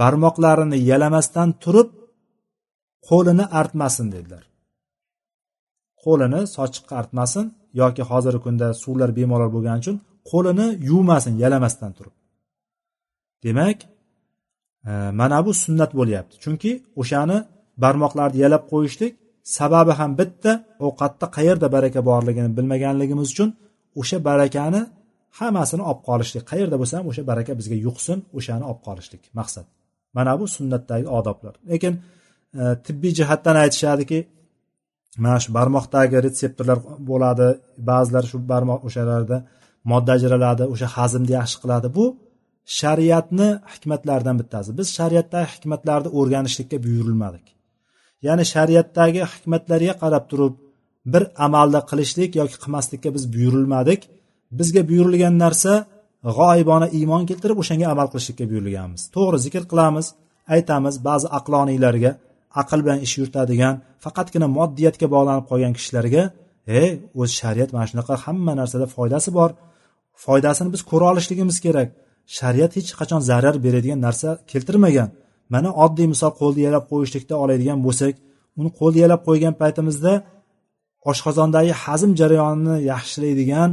Barmoqlarini 0.00 0.78
yalamasdan 0.90 1.48
turib 1.62 1.88
qo'lini 3.08 3.44
artmasin 3.60 4.06
dedilar. 4.14 4.44
Qo'lini 6.04 6.40
sochiqqa 6.56 6.94
artmasin 7.00 7.46
yoki 7.80 8.02
hozirgi 8.10 8.40
kunda 8.46 8.68
suvlar 8.82 9.10
bemalol 9.18 9.50
bo'lgani 9.56 9.80
uchun 9.84 9.96
qo'lini 10.30 10.66
yuvmasin 10.88 11.34
yalamasdan 11.42 11.92
turib 11.98 12.14
demak 13.44 13.78
mana 15.20 15.38
bu 15.46 15.52
sunnat 15.62 15.90
bo'lyapti. 15.98 16.34
Chunki 16.44 16.70
o'shani 17.00 17.38
barmoqlarni 17.82 18.38
yalab 18.44 18.64
qo'yishlik 18.72 19.12
sababi 19.56 19.92
ham 20.00 20.10
bitta 20.20 20.52
ovqatda 20.86 21.26
qayerda 21.36 21.66
baraka 21.76 22.00
borligini 22.10 22.50
bilmaganligimiz 22.56 23.28
uchun 23.34 23.50
o'sha 24.00 24.18
barakani 24.28 24.80
hammasini 25.38 25.82
olib 25.90 26.02
qolishlik. 26.08 26.42
Qayerda 26.50 26.76
bo'lsa 26.80 26.94
ham 26.98 27.06
o'sha 27.10 27.22
baraka 27.30 27.52
bizga 27.60 27.76
yuqsin 27.86 28.18
o'shani 28.38 28.64
olib 28.70 28.80
qolishlik 28.86 29.22
maqsad. 29.38 29.66
Mana 30.16 30.32
bu 30.40 30.44
sunnatdagi 30.56 31.06
odoblar. 31.18 31.54
Lekin 31.70 31.94
e, 32.60 32.62
tibbiy 32.86 33.12
jihatdan 33.18 33.56
aytishadiki 33.64 34.18
mana 35.22 35.38
shu 35.44 35.50
barmoqdagi 35.58 36.16
retseptorlar 36.26 36.78
bo'ladi 37.10 37.48
ba'zilar 37.90 38.24
shu 38.30 38.36
barmoq 38.52 38.80
o'shalarda 38.88 39.36
modda 39.90 40.10
ajraladi 40.18 40.64
o'sha 40.72 40.88
hazmni 40.96 41.32
yaxshi 41.38 41.56
qiladi. 41.62 41.88
Bu 41.96 42.04
shariatni 42.78 43.48
hikmatlaridan 43.72 44.36
bittasi. 44.40 44.70
Biz 44.78 44.88
shariatdagi 44.98 45.48
hikmatlarni 45.54 46.08
o'rganishlikka 46.18 46.76
buyurilmadik. 46.86 47.46
Ya'ni 48.26 48.44
shariatdagi 48.54 49.22
hikmatlarga 49.32 49.94
qarab 50.02 50.24
turib 50.30 50.54
bir 51.12 51.22
amalni 51.46 51.80
qilishlik 51.90 52.30
yoki 52.40 52.56
qilmaslikka 52.62 53.08
biz 53.16 53.24
buyurilmadik. 53.34 54.00
Bizga 54.58 54.82
buyurilgan 54.90 55.34
narsa 55.44 55.72
g'oyibona 56.38 56.86
iymon 56.98 57.22
keltirib 57.30 57.58
o'shanga 57.62 57.86
amal 57.94 58.06
qilishlikka 58.12 58.44
buyurilganmiz. 58.50 59.02
To'g'ri 59.14 59.38
zikr 59.46 59.62
qilamiz 59.70 60.06
aytamiz 60.54 60.94
ba'zi 61.08 61.26
aqloniylarga 61.38 62.10
aql 62.62 62.80
bilan 62.84 63.00
ish 63.06 63.14
yuritadigan 63.20 63.74
faqatgina 64.04 64.46
moddiyatga 64.58 65.06
bog'lanib 65.14 65.44
qolgan 65.50 65.72
kishilarga 65.78 66.22
e 66.78 66.82
o'zi 67.20 67.34
shariat 67.40 67.70
mana 67.74 67.86
shunaqa 67.90 68.14
hamma 68.24 68.52
narsada 68.60 68.86
foydasi 68.96 69.30
bor. 69.38 69.50
Foydasini 70.24 70.70
biz 70.74 70.82
ko'ra 70.90 71.06
olishligimiz 71.12 71.58
kerak. 71.66 71.88
Shariat 72.36 72.72
hech 72.78 72.90
qachon 73.00 73.20
zarar 73.30 73.56
beradigan 73.64 74.00
narsa 74.06 74.28
keltirmagan. 74.50 75.08
Mana 75.54 75.70
oddiy 75.84 76.06
misol 76.12 76.32
qo'lni 76.40 76.60
yalab 76.68 76.84
qo'yishlikda 76.90 77.34
oladigan 77.44 77.78
bo'lsak 77.86 78.14
uni 78.58 78.70
qo'lni 78.78 78.98
yalab 79.04 79.20
qo'ygan 79.28 79.54
paytimizda 79.62 80.12
oshqozondagi 81.10 81.72
hazm 81.84 82.10
jarayonini 82.20 82.76
yaxshilaydigan 82.92 83.70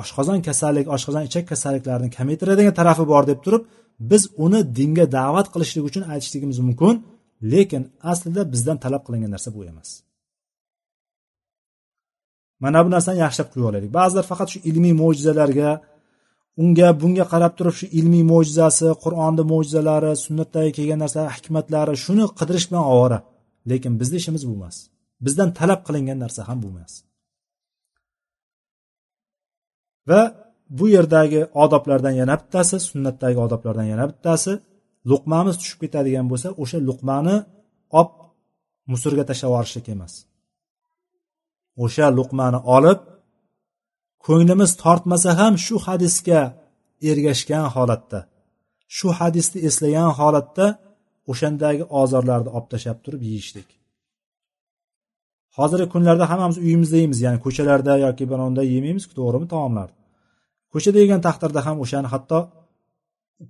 oshqozon 0.00 0.38
kasallik 0.48 0.86
oshqozon 0.96 1.22
ichak 1.28 1.44
kasalliklarini 1.52 2.10
kamaytiradigan 2.16 2.74
tarafi 2.80 3.04
bor 3.12 3.22
deb 3.30 3.38
turib 3.44 3.62
biz 4.10 4.22
uni 4.44 4.60
dinga 4.78 5.06
da'vat 5.18 5.46
qilishlik 5.54 5.84
uchun 5.88 6.02
aytishligimiz 6.12 6.58
mumkin 6.68 6.94
lekin 7.52 7.82
aslida 8.12 8.42
bizdan 8.52 8.76
talab 8.84 9.02
qilingan 9.06 9.30
narsa 9.34 9.50
bu 9.56 9.60
emas. 9.72 9.90
Mana 12.62 12.78
bu 12.84 12.88
narsani 12.96 13.18
yaxshilab 13.24 13.48
qilib 13.52 13.66
olaylik. 13.70 13.90
Ba'zilar 13.98 14.24
faqat 14.30 14.48
shu 14.52 14.58
ilmiy 14.70 14.94
mo'jizalarga 15.02 15.70
unga 16.62 16.88
bunga 17.00 17.24
qarab 17.32 17.52
turib 17.58 17.74
shu 17.80 17.86
ilmiy 17.98 18.24
mo'jizasi 18.32 18.88
qur'onni 19.04 19.44
mo'jizalari 19.52 20.12
sunnatdagi 20.24 20.70
kelgan 20.78 21.00
narsalar 21.04 21.30
hikmatlari 21.36 21.94
shuni 22.04 22.24
qidirish 22.38 22.66
bilan 22.70 22.84
ovora 22.94 23.18
lekin 23.70 23.92
bizni 24.00 24.16
ishimiz 24.22 24.42
bu 24.48 24.52
emas. 24.58 24.76
Bizdan 25.24 25.48
talab 25.58 25.80
qilingan 25.86 26.18
narsa 26.24 26.40
ham 26.48 26.58
bu 26.62 26.68
emas. 26.74 26.92
Va 30.08 30.20
bu 30.78 30.84
yerdagi 30.96 31.40
odoblardan 31.64 32.14
yana 32.20 32.34
bittasi 32.40 32.76
sunnatdagi 32.90 33.38
odoblardan 33.46 33.86
yana 33.92 34.04
bittasi 34.10 34.52
luqmamiz 35.10 35.54
tushib 35.60 35.78
ketadigan 35.84 36.26
bo'lsa 36.32 36.48
o'sha 36.62 36.78
luqmani 36.88 37.36
olib 38.00 38.12
musurga 38.92 39.24
tashlab 39.30 39.50
yuborishlik 39.52 39.86
emas. 39.94 40.12
O'sha 41.84 42.06
luqmani 42.18 42.58
olib 42.76 43.00
ko'nglimiz 44.26 44.70
tortmasa 44.82 45.30
ham 45.40 45.54
shu 45.66 45.76
hadisga 45.86 46.40
ergashgan 47.10 47.66
holatda. 47.74 48.20
Shu 48.96 49.08
hadisni 49.18 49.58
eslagan 49.68 50.10
holatda 50.18 50.66
o'shandagi 51.32 51.84
ozorlarni 52.00 52.50
olib 52.56 52.68
tashlab 52.72 52.98
turib 53.04 53.22
yeyishlik 53.30 53.68
hozirgi 55.58 55.88
kunlarda 55.94 56.24
hammamiz 56.30 56.58
uyimizda 56.64 56.96
yeymiz 57.02 57.18
ya'ni 57.26 57.38
ko'chalarda 57.46 57.92
yoki 58.06 58.24
bironda 58.32 58.62
yemaymiz 58.74 59.04
to'g'rimi 59.18 59.46
taomlarni 59.54 59.96
ko'chada 60.72 60.98
yegan 61.04 61.20
taqdirda 61.26 61.60
ham 61.66 61.76
o'shani 61.84 62.08
hatto 62.14 62.38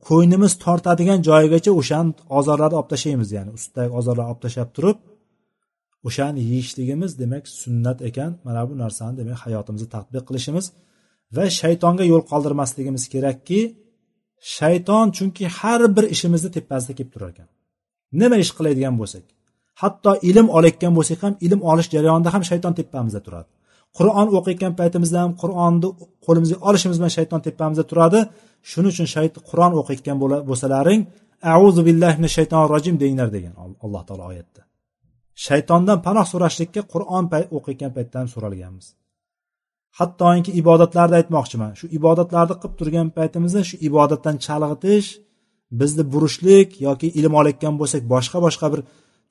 ko'nglimiz 0.08 0.52
tortadigan 0.64 1.20
joyigacha 1.28 1.72
o'shani 1.80 2.10
ozorlarni 2.38 2.76
olib 2.80 2.90
tashlaymiz 2.94 3.28
ya'ni 3.36 3.50
ustidagi 3.58 3.92
ozorlarni 4.00 4.30
olib 4.32 4.42
tashlab 4.46 4.70
turib 4.76 4.98
o'shani 6.06 6.40
yeyishligimiz 6.50 7.12
demak 7.22 7.44
sunnat 7.62 7.98
ekan. 8.08 8.30
Mana 8.46 8.60
bu 8.68 8.74
narsani 8.82 9.14
demak 9.20 9.38
hayotimizda 9.46 9.88
tadbiq 9.96 10.24
qilishimiz 10.28 10.66
va 11.36 11.44
shaytonga 11.60 12.04
yo'l 12.12 12.22
qoldirmasligimiz 12.30 13.04
kerakki 13.14 13.60
shayton 14.56 15.06
chunki 15.16 15.44
har 15.58 15.80
bir 15.96 16.04
ishimizni 16.14 16.50
tepasida 16.56 16.92
kelib 16.98 17.10
turar 17.14 17.30
ekan. 17.34 17.48
Nima 18.20 18.36
ish 18.44 18.52
qiladigan 18.58 18.94
bo'lsak 19.00 19.24
hatto 19.82 20.10
ilm 20.30 20.46
olayotgan 20.56 20.92
bo'lsak 20.98 21.18
ham 21.24 21.34
ilm 21.46 21.60
olish 21.70 21.88
jarayonida 21.94 22.30
ham 22.34 22.42
shayton 22.50 22.72
tepamizda 22.80 23.20
turadi. 23.26 23.50
Qur'on 23.98 24.28
o'qiyotgan 24.38 24.72
paytimizda 24.80 25.18
ham 25.24 25.32
qur'onni 25.42 25.88
qo'limizga 26.26 26.56
olishimiz 26.68 26.96
bilan 27.00 27.12
shayton 27.18 27.40
tepamizda 27.48 27.84
turadi. 27.90 28.20
Shuning 28.70 28.92
uchun 28.94 29.08
shayton 29.14 29.42
qur'on 29.50 29.72
o'qiyotgan 29.80 30.16
bo'lsalaring 30.50 31.00
auzu 31.56 31.80
billahi 31.88 32.14
mina 32.20 32.30
shaytonir 32.36 32.68
rojim 32.74 32.94
denglar 33.02 33.28
degan 33.36 33.52
alloh 33.84 34.02
taolo 34.08 34.24
oyatda. 34.32 34.60
Shaytondan 35.46 35.98
panoh 36.06 36.26
so'rashlikka 36.32 36.82
qur'on 36.92 37.24
o'qiyotgan 37.56 37.90
paytda 37.96 38.16
ham 38.20 38.28
so'ralganmiz. 38.34 38.86
Hattoki 39.98 40.50
ibodatlarni 40.60 41.16
aytmoqchiman 41.20 41.72
shu 41.78 41.86
ibodatlarni 41.98 42.54
qilib 42.60 42.74
turgan 42.80 43.08
paytimizda 43.18 43.60
shu 43.68 43.76
ibodatdan 43.88 44.36
chalg'itish 44.46 45.08
bizni 45.80 46.04
burishlik 46.12 46.68
yoki 46.86 47.08
ilm 47.18 47.34
olayotgan 47.40 47.74
bo'lsak 47.80 48.02
boshqa 48.14 48.38
boshqa 48.46 48.66
bir 48.72 48.80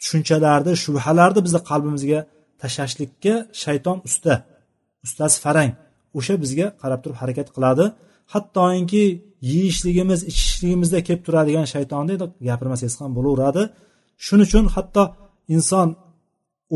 tushunchalarni 0.02 0.74
shubhalarni 0.84 1.42
bizni 1.46 1.62
qalbimizga 1.70 2.20
tashlashlikka 2.62 3.34
shayton 3.64 3.98
usta 4.08 4.34
ustasi 5.06 5.38
farang 5.46 5.72
o'sha 6.18 6.34
bizga 6.44 6.68
qarab 6.82 7.00
turib 7.04 7.18
harakat 7.22 7.48
qiladi. 7.56 7.86
Hattoki 8.34 9.06
yeyishligimiz 9.52 10.20
ichishligimizda 10.32 11.00
kelib 11.08 11.24
turadigan 11.28 11.68
shaytonni 11.74 12.14
gapirmasangiz 12.48 12.96
ham 13.02 13.12
bo'laveradi. 13.18 13.64
Shuning 14.26 14.48
uchun 14.50 14.66
hatto 14.76 15.04
inson 15.56 15.90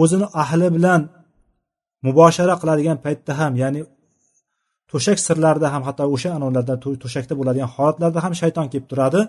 o'zini 0.01 0.27
ahli 0.41 0.67
bilan 0.75 1.01
muboshara 2.05 2.55
qiladigan 2.61 2.97
paytda 3.05 3.31
ham 3.39 3.53
ya'ni 3.61 3.81
to'shak 4.91 5.17
sirlarida 5.27 5.67
ham 5.73 5.83
hatto 5.87 6.03
o'sha 6.15 6.29
anavlarda 6.37 6.75
to'shakda 7.03 7.33
bo'ladigan 7.39 7.69
holatlarda 7.75 8.19
ham 8.25 8.33
shayton 8.41 8.65
kelib 8.71 8.87
turadi. 8.91 9.21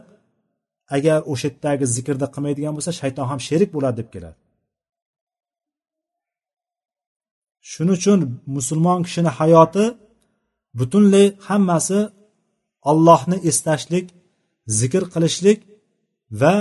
Agar 0.96 1.18
o'sha 1.32 1.46
yerdagi 1.50 1.84
zikrni 1.96 2.26
qilmaydigan 2.34 2.72
bo'lsa 2.76 2.92
shayton 3.00 3.26
ham 3.30 3.40
sherik 3.48 3.70
bo'ladi 3.76 3.96
deb 4.00 4.08
keladi. 4.14 4.38
Shuning 7.70 7.96
uchun 8.00 8.20
musulmon 8.56 9.00
kishini 9.06 9.30
hayoti 9.38 9.84
butunlay 10.78 11.26
hammasi 11.48 12.00
ollohni 12.90 13.36
eslashlik 13.50 14.06
zikr 14.78 15.02
qilishlik 15.14 15.58
va 16.40 16.54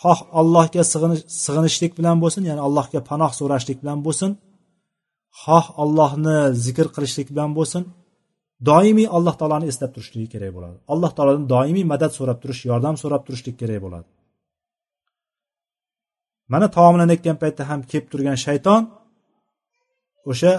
xoh 0.00 0.18
allohga 0.40 0.82
sig'inishlik 1.44 1.92
bilan 1.98 2.16
bo'lsin 2.22 2.42
ya'ni 2.50 2.62
allohga 2.68 3.00
panoh 3.10 3.30
so'rashlik 3.40 3.78
bilan 3.82 3.98
bo'lsin. 4.06 4.30
Xoh 5.42 5.66
allohni 5.82 6.38
zikr 6.64 6.86
qilishlik 6.94 7.28
bilan 7.32 7.50
bo'lsin. 7.58 7.82
Doimiy 8.68 9.08
alloh 9.16 9.34
taoloni 9.40 9.66
eslab 9.72 9.90
turishligi 9.94 10.28
kerak 10.34 10.52
bo'ladi. 10.56 10.76
Alloh 10.92 11.10
taolodan 11.16 11.44
doimiy 11.54 11.86
madad 11.92 12.12
so'rab 12.18 12.38
turish 12.42 12.62
yordam 12.70 12.94
so'rab 13.02 13.22
turishlik 13.26 13.56
kerak 13.62 13.80
bo'ladi. 13.84 14.08
Mana 16.52 16.66
taomlanayotgan 16.76 17.36
paytda 17.42 17.62
ham 17.70 17.80
kelib 17.90 18.06
turgan 18.12 18.38
shayton 18.46 18.82
o'sha 20.30 20.52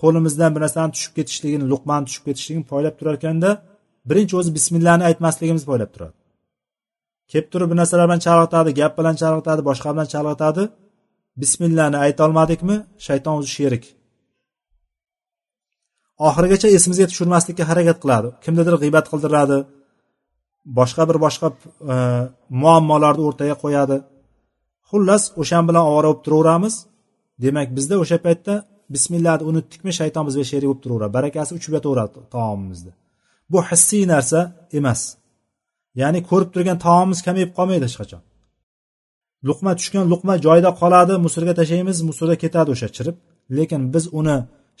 qo'limizdan 0.00 0.50
bir 0.54 0.60
narsani 0.66 0.90
tushib 0.96 1.12
ketishligini 1.18 1.64
luqmani 1.72 2.04
tushib 2.08 2.24
ketishligini 2.28 2.66
poylab 2.72 2.94
turar 2.98 3.14
ekanda 3.20 3.50
birinchi 4.10 4.34
o'zi 4.40 4.50
bismillahni 4.58 5.04
aytmasligimiz 5.08 5.64
poylab 5.70 5.90
turadi. 5.94 6.17
Kelib 7.30 7.48
turib 7.52 7.68
bir 7.70 7.76
narsalar 7.80 8.06
bilan 8.08 8.22
chalg'itadi 8.26 8.70
gap 8.80 8.92
bilan 8.98 9.16
chalg'itadi 9.22 9.62
boshqa 9.70 9.88
bilan 9.94 10.08
chalg'itadi 10.14 10.62
bismillahni 11.42 11.98
aytolmadikmi 12.06 12.76
shayton 13.06 13.34
o'zi 13.40 13.50
sherik. 13.58 13.84
Oxirigacha 16.28 16.68
esimizga 16.76 17.06
tushirmaslikka 17.10 17.64
harakat 17.70 17.98
qiladi. 18.02 18.28
Kimnidir 18.44 18.74
g'iybat 18.82 19.06
qildiradi 19.12 19.58
boshqa 20.78 21.02
bir 21.10 21.16
boshqa 21.24 21.48
e, 21.92 21.94
muammolarni 22.62 23.22
o'rtaga 23.28 23.56
qo'yadi. 23.64 23.96
Xullas 24.90 25.22
o'shan 25.42 25.64
bilan 25.68 25.84
ovora 25.90 26.08
bo'lib 26.10 26.22
turaveramiz. 26.26 26.74
Demak 27.44 27.68
bizda 27.76 27.94
o'sha 28.02 28.18
paytda 28.26 28.54
bismillahni 28.94 29.44
unutdikmi 29.50 29.90
shayton 30.00 30.24
bizga 30.28 30.44
sherik 30.50 30.68
bo'lib 30.70 30.82
turaveradi. 30.84 31.12
Barakasi 31.18 31.50
uchib 31.58 31.72
yotaveradi 31.76 32.18
taomimizni 32.34 32.92
bu 33.52 33.58
hissiy 33.70 34.04
narsa 34.14 34.40
emas. 34.78 35.00
Ya'ni 36.00 36.20
ko'rib 36.30 36.50
turgan 36.54 36.78
taomimiz 36.86 37.20
kamayib 37.26 37.50
qolmaydi 37.58 37.84
hech 37.88 37.98
qachon. 38.00 38.22
Luqma 39.48 39.72
tushgan 39.78 40.04
luqma 40.12 40.34
joyida 40.46 40.70
qoladi 40.80 41.14
musorga 41.26 41.52
tashlaymiz 41.60 41.98
musorda 42.08 42.36
ketadi 42.44 42.68
o'sha 42.74 42.88
chirib. 42.96 43.16
Lekin 43.58 43.82
biz 43.94 44.04
uni 44.20 44.36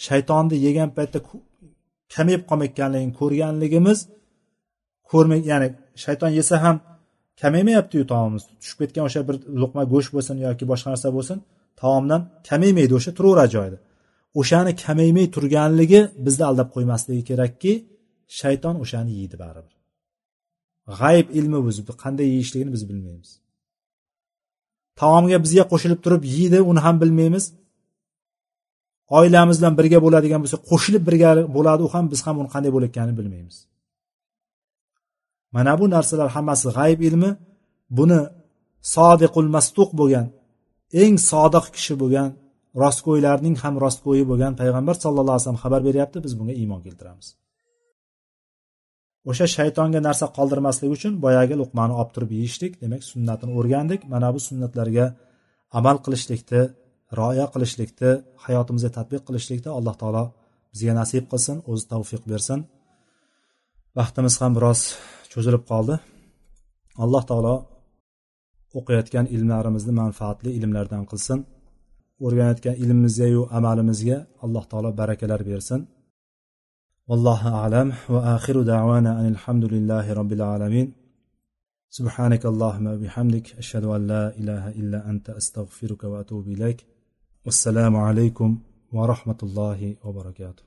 shaytonni 0.06 0.56
yegan 0.66 0.90
paytda 0.96 1.18
kamayib 2.14 2.42
qolmayotganligini 2.50 3.12
ko'rganligimiz 3.20 3.98
ko'rmay 5.10 5.40
ya'ni 5.50 5.68
shayton 6.04 6.30
yesa 6.38 6.56
ham 6.64 6.76
kamaymayaptiyu 7.42 8.04
taomimiz. 8.12 8.44
Tushib 8.62 8.78
ketgan 8.82 9.04
o'sha 9.08 9.20
bir 9.28 9.36
luqma 9.62 9.82
go'sht 9.92 10.10
bo'lsin 10.16 10.36
yoki 10.46 10.64
boshqa 10.70 10.88
narsa 10.92 11.08
bo'lsin 11.16 11.38
taomdan 11.82 12.20
kamaymaydi 12.48 12.92
o'sha 12.98 13.10
turaveradi 13.18 13.50
joyida. 13.56 13.78
O'shani 14.40 14.72
kamaymay 14.84 15.26
turganligi 15.34 16.00
bizni 16.26 16.44
aldab 16.50 16.68
qo'ymasligi 16.74 17.22
kerakki 17.30 17.72
shayton 18.40 18.74
o'shani 18.84 19.12
yeydi 19.20 19.36
baribir. 19.44 19.77
G'ayb 21.00 21.26
ilmi 21.38 21.58
o'zi 21.68 21.82
qanday 22.02 22.26
yeyishligini 22.34 22.70
biz 22.76 22.82
bilmaymiz. 22.90 23.30
Taomga 25.00 25.38
bizga 25.44 25.64
qo'shilib 25.72 26.00
turib 26.04 26.22
yeydi 26.34 26.58
uni 26.70 26.80
ham 26.86 26.96
bilmaymiz. 27.02 27.44
Oilamiz 29.18 29.56
bilan 29.60 29.74
birga 29.80 29.98
bo'ladigan 30.04 30.40
bo'lsa 30.42 30.58
qo'shilib 30.70 31.02
birga 31.08 31.30
bo'ladi 31.56 31.82
u 31.86 31.88
ham 31.94 32.04
biz 32.12 32.20
ham 32.26 32.36
uni 32.40 32.48
qanday 32.54 32.70
bo'layotganini 32.76 33.14
bilmaymiz. 33.20 33.56
Mana 35.54 35.72
bu 35.80 35.84
narsalar 35.94 36.28
hammasi 36.36 36.66
g'ayb 36.78 37.00
ilmi. 37.08 37.30
Buni 37.98 38.20
sodiqul 38.94 39.48
mastuq 39.56 39.90
bo'lgan 40.00 40.26
eng 41.02 41.14
sodiq 41.30 41.66
kishi 41.76 41.94
bo'lgan 42.02 42.28
rostgo'ylarning 42.82 43.56
ham 43.62 43.74
rostgo'yi 43.84 44.24
bo'lgan 44.30 44.52
payg'ambar 44.60 44.94
sallallohu 45.04 45.34
alayhi 45.34 45.44
vasallam 45.44 45.62
xabar 45.64 45.80
beryapti 45.88 46.18
biz 46.24 46.32
bunga 46.38 46.54
iymon 46.62 46.80
keltiramiz. 46.86 47.26
O'sha 49.30 49.46
shaytonga 49.56 50.00
narsa 50.08 50.26
qoldirmaslik 50.36 50.90
uchun 50.96 51.12
boyagi 51.24 51.54
luqmani 51.60 51.94
olib 52.00 52.10
turib 52.14 52.30
yeyishlik 52.38 52.72
demak 52.82 53.02
sunnatini 53.12 53.52
o'rgandik. 53.58 54.00
Mana 54.12 54.28
bu 54.34 54.40
sunnatlarga 54.48 55.06
amal 55.78 55.96
qilishlikni 56.04 56.62
rioya 57.18 57.46
qilishlikni 57.54 58.10
hayotimizga 58.44 58.90
tadbiq 58.98 59.22
qilishlikni 59.28 59.70
alloh 59.78 59.94
taolo 60.02 60.24
bizga 60.72 60.92
nasib 61.00 61.24
qilsin 61.32 61.56
o'zi 61.70 61.84
tavfiq 61.92 62.22
bersin. 62.32 62.58
Vaqtimiz 63.98 64.34
ham 64.40 64.52
biroz 64.56 64.80
cho'zilib 65.32 65.64
qoldi. 65.70 65.94
Alloh 67.04 67.24
taolo 67.30 67.54
o'qiyotgan 68.78 69.26
ilmlarimizni 69.34 69.92
manfaatli 70.02 70.50
ilmlardan 70.58 71.04
qilsin. 71.10 71.38
O'rganayotgan 72.24 72.74
ilmimizgayu 72.82 73.42
amalimizga 73.58 74.18
alloh 74.44 74.64
taolo 74.70 74.90
barakalar 75.00 75.40
bersin. 75.50 75.80
والله 77.10 77.54
أعلم. 77.54 77.92
وآخر 78.08 78.62
دعوانا 78.62 79.20
أن 79.20 79.26
الحمد 79.26 79.64
لله 79.64 80.12
رب 80.12 80.32
العالمين. 80.32 80.92
سبحانك 81.90 82.46
اللهم 82.46 82.86
وبحمدك 82.86 83.56
أشهد 83.58 83.84
أن 83.84 84.06
لا 84.06 84.36
إله 84.36 84.68
إلا 84.68 85.10
أنت 85.10 85.30
أستغفرك 85.30 86.04
وأتوب 86.04 86.48
إليك. 86.48 86.86
والسلام 87.44 87.96
عليكم 87.96 88.58
ورحمة 88.92 89.36
الله 89.42 89.96
وبركاته. 90.04 90.62